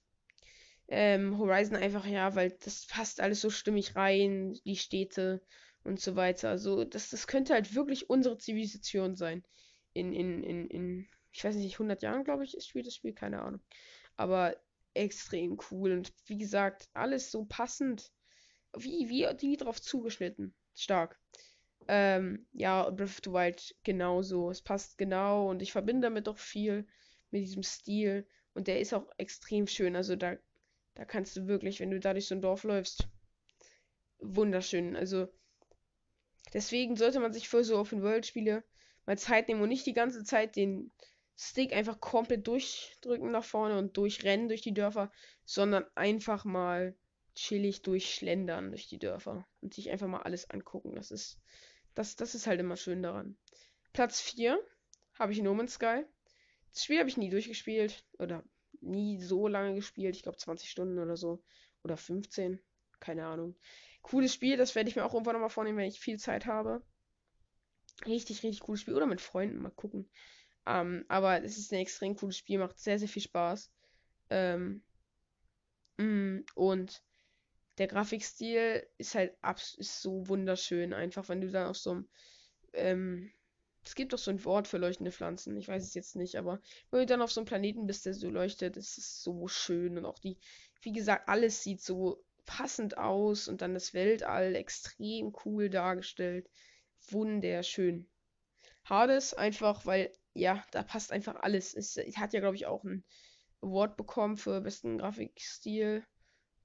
Ähm, 0.89 1.39
Horizon 1.39 1.77
einfach 1.77 2.07
ja, 2.07 2.35
weil 2.35 2.51
das 2.65 2.87
passt 2.87 3.21
alles 3.21 3.41
so 3.41 3.51
stimmig 3.51 3.97
rein, 3.97 4.55
die 4.65 4.77
Städte 4.77 5.41
und 5.85 6.01
so 6.01 6.17
weiter. 6.17 6.51
Also, 6.51 6.85
das, 6.85 7.11
das 7.11 7.27
könnte 7.27 7.55
halt 7.55 7.75
wirklich 7.75 8.11
unsere 8.11 8.39
Zivilisation 8.39 9.15
sein. 9.17 9.45
In, 9.93 10.13
in, 10.13 10.43
in, 10.43 10.69
in, 10.69 11.09
ich 11.33 11.45
weiß 11.45 11.55
nicht, 11.57 11.79
100 11.79 12.03
Jahren, 12.03 12.25
glaube 12.25 12.45
ich, 12.45 12.57
spielt 12.65 12.87
das 12.87 12.95
Spiel, 12.95 13.13
keine 13.15 13.43
Ahnung. 13.43 13.61
Aber 14.17 14.57
extrem 14.95 15.59
cool 15.71 15.93
und 15.93 16.13
wie 16.27 16.39
gesagt, 16.39 16.89
alles 16.93 17.31
so 17.31 17.45
passend. 17.45 18.11
Wie, 18.77 19.09
wie, 19.09 19.27
wie 19.41 19.57
drauf 19.57 19.81
zugeschnitten. 19.81 20.55
Stark. 20.75 21.19
Ähm, 21.89 22.47
ja, 22.53 22.89
Breath 22.91 23.09
of 23.09 23.21
the 23.25 23.33
Wild 23.33 23.75
genauso. 23.83 24.51
Es 24.51 24.63
passt 24.63 24.99
genau 24.99 25.51
und 25.51 25.63
ich 25.63 25.73
verbinde 25.73 26.07
damit 26.07 26.27
doch 26.27 26.39
viel 26.39 26.87
mit 27.31 27.43
diesem 27.43 27.63
Stil. 27.63 28.27
Und 28.55 28.67
der 28.67 28.81
ist 28.81 28.93
auch 28.95 29.07
extrem 29.17 29.67
schön. 29.67 29.97
Also 29.97 30.17
da, 30.17 30.37
da 30.95 31.05
kannst 31.05 31.37
du 31.37 31.47
wirklich, 31.47 31.81
wenn 31.81 31.91
du 31.91 32.01
da 32.01 32.13
durch 32.13 32.27
so 32.27 32.35
ein 32.35 32.43
Dorf 32.43 32.65
läufst, 32.65 33.09
wunderschön. 34.19 34.97
Also 34.97 35.29
Deswegen 36.53 36.97
sollte 36.97 37.21
man 37.21 37.33
sich 37.33 37.49
für 37.49 37.63
so 37.65 37.79
Open-World-Spiele 37.79 38.65
mal 39.07 39.19
Zeit 39.19 39.49
nehmen 39.49 39.63
und 39.63 39.69
nicht 39.69 39.87
die 39.87 39.93
ganze 39.93 40.25
Zeit 40.25 40.57
den 40.57 40.91
Stick 41.37 41.73
einfach 41.73 42.01
komplett 42.01 42.47
durchdrücken 42.47 43.31
nach 43.31 43.45
vorne 43.45 43.79
und 43.79 43.97
durchrennen 43.97 44.49
durch 44.49 44.61
die 44.61 44.75
Dörfer, 44.75 45.11
sondern 45.45 45.85
einfach 45.95 46.45
mal 46.45 46.95
chillig 47.35 47.83
durchschlendern 47.83 48.71
durch 48.71 48.89
die 48.89 48.99
Dörfer 48.99 49.47
und 49.61 49.73
sich 49.73 49.91
einfach 49.91 50.09
mal 50.09 50.23
alles 50.23 50.51
angucken. 50.51 50.97
Das 50.97 51.11
ist, 51.11 51.39
das, 52.01 52.17
das 52.17 52.35
ist 52.35 52.47
halt 52.47 52.59
immer 52.61 52.77
schön 52.77 53.03
daran. 53.03 53.37
Platz 53.93 54.23
4 54.23 54.59
habe 55.19 55.33
ich 55.33 55.43
No 55.43 55.53
Man's 55.53 55.75
Sky. 55.75 56.03
Das 56.73 56.85
Spiel 56.85 56.99
habe 56.99 57.11
ich 57.11 57.19
nie 57.19 57.29
durchgespielt 57.29 58.07
oder 58.19 58.43
nie 58.81 59.21
so 59.21 59.49
lange 59.49 59.75
gespielt. 59.75 60.17
Ich 60.17 60.23
glaube 60.23 60.39
20 60.39 60.71
Stunden 60.71 60.99
oder 60.99 61.19
so. 61.19 61.43
Oder 61.85 61.99
15. 61.99 62.59
Keine 63.01 63.27
Ahnung. 63.27 63.55
Cooles 64.01 64.33
Spiel, 64.33 64.57
das 64.57 64.75
werde 64.75 64.89
ich 64.89 64.97
mir 64.97 65.05
auch 65.05 65.13
irgendwann 65.13 65.35
nochmal 65.35 65.51
vornehmen, 65.51 65.77
wenn 65.77 65.89
ich 65.89 66.01
viel 66.01 66.19
Zeit 66.19 66.47
habe. 66.47 66.83
Richtig, 68.07 68.43
richtig 68.43 68.61
cooles 68.61 68.81
Spiel. 68.81 68.95
Oder 68.95 69.07
mit 69.07 69.21
Freunden, 69.21 69.61
mal 69.61 69.69
gucken. 69.69 70.09
Ähm, 70.65 71.05
aber 71.09 71.45
es 71.45 71.59
ist 71.59 71.71
ein 71.71 71.81
extrem 71.81 72.17
cooles 72.17 72.39
Spiel, 72.39 72.59
macht 72.59 72.79
sehr, 72.79 72.99
sehr 72.99 73.09
viel 73.09 73.23
Spaß. 73.23 73.71
Ähm, 74.31 74.83
mm, 75.99 76.45
und 76.55 77.03
der 77.81 77.89
Grafikstil 77.89 78.87
ist 78.99 79.15
halt 79.15 79.33
ist 79.79 80.03
so 80.03 80.29
wunderschön. 80.29 80.93
Einfach, 80.93 81.31
wenn 81.31 81.41
du 81.41 81.51
dann 81.51 81.67
auf 81.67 81.79
so 81.79 81.93
einem. 81.93 82.09
Ähm, 82.75 83.33
es 83.83 83.95
gibt 83.95 84.13
doch 84.13 84.19
so 84.19 84.31
ein 84.31 84.45
Wort 84.45 84.69
für 84.69 84.77
leuchtende 84.77 85.11
Pflanzen. 85.11 85.57
Ich 85.57 85.67
weiß 85.67 85.83
es 85.83 85.95
jetzt 85.95 86.15
nicht, 86.15 86.37
aber 86.37 86.61
wenn 86.91 87.01
du 87.01 87.07
dann 87.07 87.23
auf 87.23 87.33
so 87.33 87.41
einem 87.41 87.47
Planeten 87.47 87.87
bist, 87.87 88.05
der 88.05 88.13
so 88.13 88.29
leuchtet, 88.29 88.77
ist 88.77 88.99
es 88.99 89.23
so 89.23 89.49
schön. 89.49 89.97
Und 89.97 90.05
auch 90.05 90.19
die, 90.19 90.37
wie 90.83 90.93
gesagt, 90.93 91.27
alles 91.27 91.63
sieht 91.63 91.81
so 91.81 92.23
passend 92.45 92.99
aus 92.99 93.49
und 93.49 93.63
dann 93.63 93.73
das 93.73 93.95
Weltall 93.95 94.57
extrem 94.57 95.33
cool 95.47 95.71
dargestellt. 95.71 96.51
Wunderschön. 97.09 98.07
Hades 98.85 99.33
einfach, 99.33 99.87
weil, 99.87 100.13
ja, 100.35 100.63
da 100.73 100.83
passt 100.83 101.13
einfach 101.13 101.37
alles. 101.37 101.73
Es 101.73 101.97
hat 101.97 102.35
ja, 102.35 102.41
glaube 102.41 102.57
ich, 102.57 102.67
auch 102.67 102.85
ein 102.85 103.05
Award 103.63 103.97
bekommen 103.97 104.37
für 104.37 104.61
besten 104.61 104.99
Grafikstil. 104.99 106.05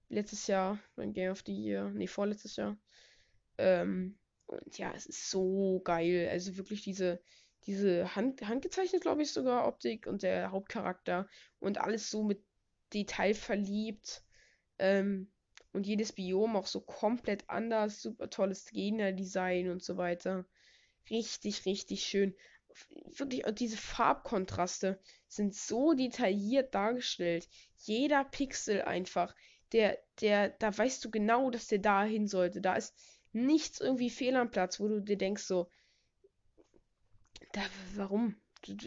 Letztes 0.10 0.48
Jahr 0.48 0.80
beim 0.96 1.14
Game 1.14 1.32
of 1.32 1.44
the 1.46 1.54
Year. 1.54 1.90
Nee, 1.90 2.08
vorletztes 2.08 2.56
Jahr. 2.56 2.78
Ähm, 3.58 4.18
und 4.46 4.78
ja, 4.78 4.94
es 4.94 5.06
ist 5.06 5.30
so 5.30 5.82
geil. 5.84 6.30
Also 6.32 6.58
wirklich 6.58 6.84
diese, 6.84 7.22
diese 7.66 8.16
Hand, 8.16 8.48
handgezeichnet, 8.48 9.02
glaube 9.02 9.24
ich, 9.24 9.32
sogar 9.32 9.68
Optik 9.68 10.08
und 10.08 10.24
der 10.24 10.52
Hauptcharakter 10.52 11.28
und 11.60 11.80
alles 11.80 12.10
so 12.10 12.24
mit 12.24 12.44
Detail 12.94 13.34
verliebt. 13.34 14.24
Ähm, 14.78 15.32
und 15.76 15.86
jedes 15.86 16.14
Biom 16.14 16.56
auch 16.56 16.68
so 16.68 16.80
komplett 16.80 17.50
anders, 17.50 18.02
super 18.02 18.30
tolles 18.30 18.66
Gegnerdesign 18.68 19.70
und 19.70 19.84
so 19.84 19.98
weiter. 19.98 20.46
Richtig, 21.10 21.66
richtig 21.66 22.04
schön. 22.04 22.34
Wirklich, 23.18 23.46
und 23.46 23.60
diese 23.60 23.78
Farbkontraste 23.78 25.00
sind 25.28 25.54
so 25.54 25.94
detailliert 25.94 26.74
dargestellt. 26.74 27.50
Jeder 27.78 28.24
Pixel 28.24 28.84
einfach, 28.84 29.36
der, 29.72 30.00
der, 30.22 30.50
da 30.50 30.76
weißt 30.76 31.04
du 31.04 31.12
genau, 31.12 31.50
dass 31.50 31.68
der 31.68 31.80
da 31.80 32.04
hin 32.04 32.28
sollte. 32.28 32.62
Da 32.62 32.76
ist 32.76 32.96
nichts 33.34 33.82
irgendwie 33.82 34.10
fehl 34.10 34.36
am 34.36 34.52
Platz, 34.52 34.80
wo 34.80 34.88
du 34.88 35.02
dir 35.02 35.18
denkst 35.18 35.44
so, 35.44 35.70
da, 37.54 37.62
warum? 37.96 38.36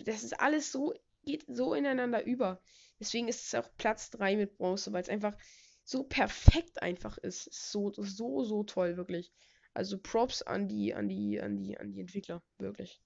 Das 0.04 0.24
ist 0.24 0.40
alles 0.40 0.72
so, 0.72 0.94
geht 1.24 1.44
so 1.48 1.74
ineinander 1.74 2.24
über. 2.24 2.60
Deswegen 2.98 3.28
ist 3.28 3.46
es 3.46 3.54
auch 3.54 3.68
Platz 3.76 4.10
3 4.10 4.36
mit 4.36 4.56
Bronze, 4.56 4.92
weil 4.92 5.02
es 5.02 5.08
einfach 5.08 5.36
so 5.84 6.04
perfekt 6.04 6.82
einfach 6.82 7.18
ist. 7.18 7.52
So, 7.52 7.92
so, 7.94 8.44
so 8.44 8.64
toll, 8.64 8.96
wirklich. 8.96 9.32
Also 9.74 9.98
Props 9.98 10.42
an 10.42 10.68
die, 10.68 10.94
an 10.94 11.08
die, 11.08 11.40
an 11.40 11.56
die, 11.56 11.78
an 11.78 11.92
die 11.92 12.00
Entwickler, 12.00 12.42
wirklich. 12.58 13.00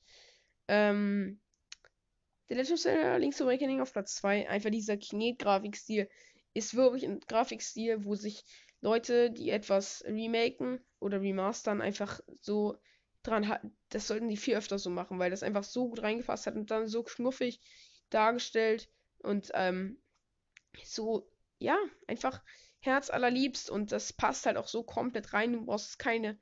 Ähm, 0.68 1.40
The 2.48 2.54
Legend 2.54 2.72
of 2.72 2.80
Zelda 2.80 3.16
Link's 3.16 3.40
Awakening 3.40 3.80
auf 3.80 3.92
Platz 3.92 4.16
2. 4.16 4.48
Einfach 4.48 4.70
dieser 4.70 4.96
Kinet-Grafikstil 4.96 6.08
ist 6.54 6.74
wirklich 6.74 7.04
ein 7.04 7.20
Grafikstil, 7.20 8.04
wo 8.04 8.14
sich 8.14 8.44
Leute, 8.80 9.30
die 9.30 9.50
etwas 9.50 10.04
remaken 10.06 10.80
oder 10.98 11.20
remastern, 11.20 11.80
einfach 11.80 12.20
so 12.40 12.76
dran 13.22 13.48
halten. 13.48 13.76
Das 13.90 14.08
sollten 14.08 14.28
die 14.28 14.36
viel 14.36 14.56
öfter 14.56 14.78
so 14.78 14.90
machen, 14.90 15.18
weil 15.18 15.30
das 15.30 15.42
einfach 15.42 15.64
so 15.64 15.88
gut 15.88 16.02
reingefasst 16.02 16.46
hat 16.46 16.56
und 16.56 16.70
dann 16.70 16.88
so 16.88 17.02
knuffig 17.02 17.60
dargestellt 18.10 18.88
und 19.18 19.50
ähm, 19.54 19.98
so, 20.84 21.30
ja, 21.58 21.78
einfach 22.06 22.42
Herz 22.80 23.10
allerliebst 23.10 23.70
und 23.70 23.92
das 23.92 24.12
passt 24.12 24.46
halt 24.46 24.56
auch 24.56 24.66
so 24.68 24.82
komplett 24.82 25.32
rein. 25.32 25.52
Du 25.52 25.64
brauchst 25.64 25.98
keine, 26.00 26.38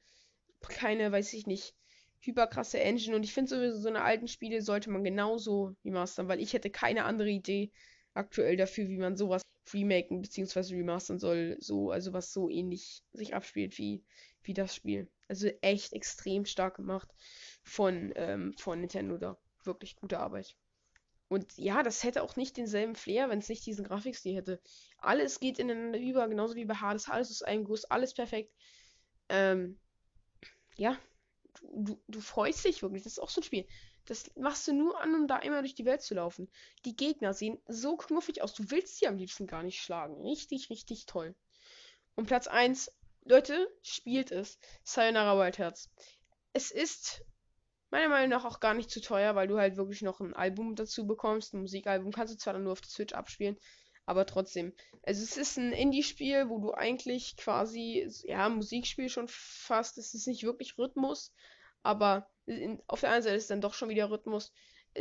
keine, 0.60 1.12
weiß 1.12 1.34
ich 1.34 1.46
nicht, 1.46 1.74
hyperkrasse 2.20 2.80
Engine 2.80 3.16
und 3.16 3.24
ich 3.24 3.34
finde 3.34 3.50
sowieso 3.50 3.78
so 3.78 3.88
eine 3.88 4.02
alten 4.02 4.28
Spiele 4.28 4.62
sollte 4.62 4.90
man 4.90 5.04
genauso 5.04 5.76
remastern, 5.84 6.28
weil 6.28 6.40
ich 6.40 6.54
hätte 6.54 6.70
keine 6.70 7.04
andere 7.04 7.28
Idee 7.28 7.70
aktuell 8.14 8.56
dafür, 8.56 8.88
wie 8.88 8.98
man 8.98 9.16
sowas 9.16 9.42
remaken 9.72 10.22
bzw. 10.22 10.74
remastern 10.74 11.18
soll, 11.18 11.56
so 11.60 11.90
also 11.90 12.12
was 12.12 12.32
so 12.32 12.48
ähnlich 12.48 13.02
sich 13.12 13.34
abspielt 13.34 13.78
wie 13.78 14.04
wie 14.42 14.54
das 14.54 14.74
Spiel. 14.74 15.08
Also 15.28 15.48
echt 15.60 15.92
extrem 15.92 16.44
stark 16.46 16.76
gemacht 16.76 17.08
von 17.62 18.12
ähm, 18.16 18.54
von 18.58 18.80
Nintendo 18.80 19.18
da. 19.18 19.38
Wirklich 19.64 19.96
gute 19.96 20.18
Arbeit. 20.18 20.56
Und 21.28 21.56
ja, 21.58 21.84
das 21.84 22.02
hätte 22.02 22.22
auch 22.22 22.34
nicht 22.34 22.56
denselben 22.56 22.96
Flair, 22.96 23.28
wenn 23.28 23.38
es 23.38 23.48
nicht 23.48 23.64
diesen 23.64 23.84
Grafikstil 23.84 24.34
hätte. 24.34 24.60
Alles 24.98 25.38
geht 25.38 25.60
ineinander 25.60 26.00
über, 26.00 26.26
genauso 26.28 26.56
wie 26.56 26.64
bei 26.64 26.74
Hades. 26.74 27.08
Alles 27.08 27.30
ist 27.30 27.46
ein 27.46 27.62
Guss, 27.62 27.84
alles 27.84 28.14
perfekt. 28.14 28.52
Ähm, 29.28 29.78
ja, 30.74 30.98
du, 31.60 32.02
du 32.08 32.20
freust 32.20 32.64
dich 32.64 32.82
wirklich. 32.82 33.04
Das 33.04 33.12
ist 33.12 33.18
auch 33.20 33.30
so 33.30 33.42
ein 33.42 33.44
Spiel. 33.44 33.64
Das 34.10 34.28
machst 34.34 34.66
du 34.66 34.72
nur 34.72 35.00
an, 35.00 35.14
um 35.14 35.28
da 35.28 35.36
einmal 35.36 35.62
durch 35.62 35.76
die 35.76 35.84
Welt 35.84 36.02
zu 36.02 36.14
laufen. 36.14 36.50
Die 36.84 36.96
Gegner 36.96 37.32
sehen 37.32 37.62
so 37.68 37.96
knuffig 37.96 38.42
aus. 38.42 38.52
Du 38.54 38.68
willst 38.68 38.98
sie 38.98 39.06
am 39.06 39.16
liebsten 39.16 39.46
gar 39.46 39.62
nicht 39.62 39.80
schlagen. 39.80 40.20
Richtig, 40.22 40.68
richtig 40.68 41.06
toll. 41.06 41.36
Und 42.16 42.26
Platz 42.26 42.48
1, 42.48 42.90
Leute, 43.22 43.72
spielt 43.82 44.32
es. 44.32 44.58
Sayonara 44.82 45.38
Wild 45.38 45.58
Hearts. 45.58 45.92
Es 46.52 46.72
ist 46.72 47.22
meiner 47.90 48.08
Meinung 48.08 48.30
nach 48.30 48.44
auch 48.44 48.58
gar 48.58 48.74
nicht 48.74 48.90
zu 48.90 49.00
teuer, 49.00 49.36
weil 49.36 49.46
du 49.46 49.58
halt 49.58 49.76
wirklich 49.76 50.02
noch 50.02 50.18
ein 50.18 50.34
Album 50.34 50.74
dazu 50.74 51.06
bekommst. 51.06 51.54
Ein 51.54 51.60
Musikalbum 51.60 52.10
kannst 52.10 52.34
du 52.34 52.38
zwar 52.38 52.54
dann 52.54 52.64
nur 52.64 52.72
auf 52.72 52.80
der 52.80 52.90
Switch 52.90 53.14
abspielen, 53.14 53.60
aber 54.06 54.26
trotzdem. 54.26 54.74
Also 55.04 55.22
es 55.22 55.36
ist 55.36 55.56
ein 55.56 55.72
Indie-Spiel, 55.72 56.48
wo 56.48 56.58
du 56.58 56.74
eigentlich 56.74 57.36
quasi, 57.36 58.10
ja, 58.24 58.48
Musikspiel 58.48 59.08
schon 59.08 59.28
fast, 59.28 59.98
es 59.98 60.14
ist 60.14 60.26
nicht 60.26 60.42
wirklich 60.42 60.76
Rhythmus, 60.78 61.32
Aber 61.82 62.28
in, 62.46 62.82
auf 62.86 63.00
der 63.00 63.10
einen 63.10 63.22
Seite 63.22 63.36
ist 63.36 63.50
dann 63.50 63.60
doch 63.60 63.74
schon 63.74 63.88
wieder 63.88 64.10
Rhythmus. 64.10 64.52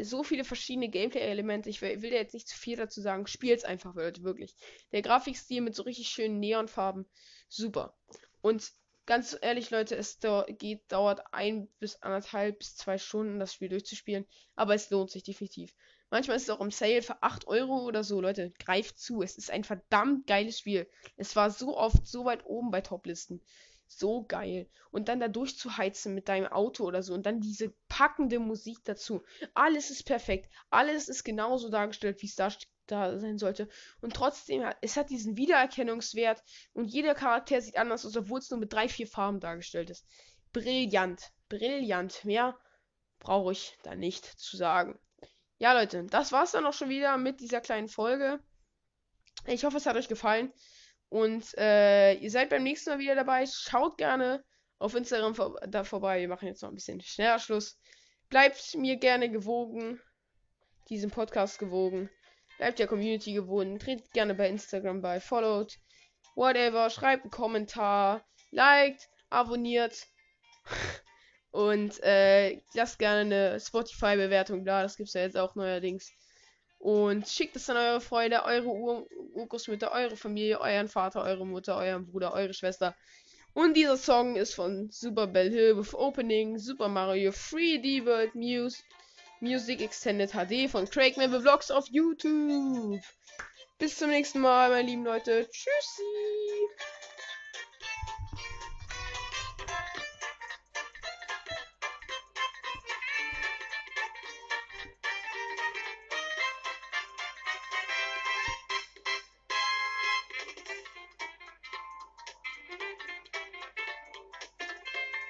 So 0.02 0.24
viele 0.24 0.44
verschiedene 0.44 0.90
Gameplay-Elemente. 0.90 1.70
Ich 1.70 1.82
will, 1.82 2.02
will 2.02 2.12
jetzt 2.12 2.34
nicht 2.34 2.48
zu 2.48 2.58
viel 2.58 2.78
dazu 2.78 3.02
sagen. 3.02 3.26
Spielt's 3.28 3.64
einfach, 3.64 3.96
Leute, 3.96 4.24
wirklich. 4.24 4.56
Der 4.92 5.02
Grafikstil 5.02 5.62
mit 5.62 5.76
so 5.76 5.84
richtig 5.84 6.10
schönen 6.10 6.40
Neonfarben. 6.40 7.10
Super. 7.48 7.98
Und 8.42 8.72
ganz 9.08 9.36
ehrlich, 9.42 9.72
Leute, 9.72 9.96
es 9.96 10.20
geht, 10.60 10.92
dauert 10.92 11.34
ein 11.34 11.68
bis 11.80 11.96
anderthalb 12.04 12.60
bis 12.60 12.76
zwei 12.76 13.00
Stunden, 13.00 13.40
das 13.40 13.54
Spiel 13.54 13.70
durchzuspielen. 13.70 14.28
Aber 14.56 14.76
es 14.76 14.92
lohnt 14.92 15.10
sich 15.10 15.24
definitiv. 15.24 15.74
Manchmal 16.12 16.38
ist 16.38 16.44
es 16.44 16.50
auch 16.50 16.62
im 16.62 16.72
Sale 16.72 17.02
für 17.02 17.22
8 17.22 17.48
Euro 17.48 17.86
oder 17.86 18.04
so. 18.04 18.20
Leute, 18.22 18.52
greift 18.60 19.00
zu. 19.00 19.22
Es 19.22 19.38
ist 19.38 19.52
ein 19.52 19.64
verdammt 19.64 20.26
geiles 20.28 20.60
Spiel. 20.60 20.88
Es 21.18 21.36
war 21.36 21.52
so 21.52 21.78
oft 21.78 22.08
so 22.08 22.26
weit 22.26 22.46
oben 22.46 22.72
bei 22.72 22.82
Toplisten 22.82 23.42
so 23.90 24.24
geil. 24.24 24.70
Und 24.92 25.10
dann 25.10 25.20
da 25.20 25.28
durchzuheizen 25.28 26.14
mit 26.14 26.30
deinem 26.30 26.48
Auto 26.48 26.86
oder 26.86 27.04
so 27.04 27.14
und 27.14 27.26
dann 27.26 27.42
diese 27.42 27.74
packende 27.88 28.40
Musik 28.40 28.78
dazu. 28.86 29.24
Alles 29.54 29.90
ist 29.90 30.04
perfekt. 30.06 30.50
Alles 30.70 31.10
ist 31.10 31.24
genauso 31.24 31.70
dargestellt, 31.70 32.22
wie 32.22 32.28
es 32.28 32.36
da, 32.36 32.50
da 32.88 33.20
sein 33.20 33.38
sollte. 33.38 33.68
Und 34.02 34.14
trotzdem, 34.14 34.64
es 34.82 34.96
hat 34.96 35.10
diesen 35.10 35.38
Wiedererkennungswert 35.38 36.44
und 36.74 36.86
jeder 36.86 37.16
Charakter 37.16 37.62
sieht 37.62 37.78
anders 37.78 38.06
aus, 38.06 38.16
obwohl 38.16 38.40
es 38.40 38.50
nur 38.50 38.60
mit 38.60 38.72
drei, 38.72 38.88
vier 38.88 39.08
Farben 39.08 39.40
dargestellt 39.40 39.90
ist. 39.90 40.06
Brillant. 40.54 41.32
Brillant. 41.50 42.24
Mehr 42.26 42.58
brauche 43.20 43.52
ich 43.52 43.78
da 43.84 43.96
nicht 43.96 44.26
zu 44.26 44.56
sagen. 44.56 45.00
Ja, 45.58 45.74
Leute, 45.74 46.06
das 46.06 46.32
war's 46.32 46.52
dann 46.52 46.66
auch 46.66 46.74
schon 46.74 46.90
wieder 46.90 47.18
mit 47.18 47.42
dieser 47.42 47.60
kleinen 47.60 47.90
Folge. 47.90 48.40
Ich 49.46 49.66
hoffe, 49.66 49.78
es 49.78 49.86
hat 49.86 49.96
euch 49.96 50.08
gefallen. 50.08 50.54
Und 51.10 51.58
äh, 51.58 52.14
ihr 52.14 52.30
seid 52.30 52.50
beim 52.50 52.64
nächsten 52.64 52.92
Mal 52.92 53.00
wieder 53.00 53.16
dabei. 53.16 53.46
Schaut 53.48 53.98
gerne 53.98 54.44
auf 54.78 54.96
Instagram 54.96 55.36
vor 55.36 55.60
da 55.68 55.84
vorbei. 55.84 56.22
Wir 56.22 56.28
machen 56.28 56.48
jetzt 56.48 56.62
noch 56.62 56.70
ein 56.70 56.76
bisschen 56.76 57.02
schneller 57.02 57.40
Schluss. 57.40 57.80
Bleibt 58.30 58.76
mir 58.76 58.96
gerne 58.98 59.30
gewogen. 59.30 60.00
Diesem 60.90 61.10
Podcast 61.10 61.60
gewogen. 61.60 62.10
Bleibt 62.58 62.80
der 62.80 62.88
Community 62.88 63.34
gewogen. 63.34 63.80
Tretet 63.80 64.12
gerne 64.12 64.36
bei 64.36 64.48
Instagram 64.50 65.02
bei. 65.02 65.20
Followed. 65.20 65.80
Whatever. 66.36 66.90
Schreibt 66.90 67.24
einen 67.24 67.32
Kommentar. 67.32 68.24
Liked. 68.52 69.10
Abonniert. 69.30 70.08
Und 71.52 72.02
äh, 72.04 72.62
lasst 72.76 73.00
gerne 73.00 73.22
eine 73.22 73.60
Spotify-Bewertung 73.60 74.64
da. 74.64 74.84
Das 74.84 74.96
gibt 74.96 75.08
es 75.08 75.14
ja 75.14 75.22
jetzt 75.22 75.38
auch 75.38 75.56
neuerdings. 75.56 76.12
Und 76.80 77.28
schickt 77.28 77.56
es 77.58 77.70
an 77.70 77.78
eure 77.78 78.02
Freunde, 78.02 78.44
eure 78.46 78.68
Ur 78.68 79.08
Urgroßmütter, 79.34 79.92
eure 79.92 80.16
Familie, 80.16 80.60
euren 80.60 80.88
Vater, 80.88 81.24
eure 81.24 81.46
Mutter, 81.46 81.76
euren 81.76 82.06
Bruder, 82.06 82.34
eure 82.34 82.54
Schwester. 82.54 82.96
Und 83.54 83.76
dieser 83.76 83.98
Song 83.98 84.36
ist 84.36 84.56
von 84.56 84.90
Super 84.90 85.28
Bell 85.28 85.52
Hill 85.52 85.78
with 85.78 85.94
Opening 85.94 86.58
Super 86.58 86.88
Mario 86.88 87.32
3D 87.32 88.06
World 88.06 88.34
Muse 88.36 88.78
Music 89.42 89.82
Extended 89.82 90.32
HD 90.32 90.70
von 90.70 90.90
Craig 90.90 91.16
Vlogs 91.16 91.72
auf 91.72 91.88
YouTube. 91.90 93.02
Bis 93.78 93.98
zum 93.98 94.10
nächsten 94.10 94.40
Mal, 94.40 94.70
meine 94.70 94.88
lieben 94.88 95.06
Leute. 95.06 95.48
Tschüssi. 95.50 96.99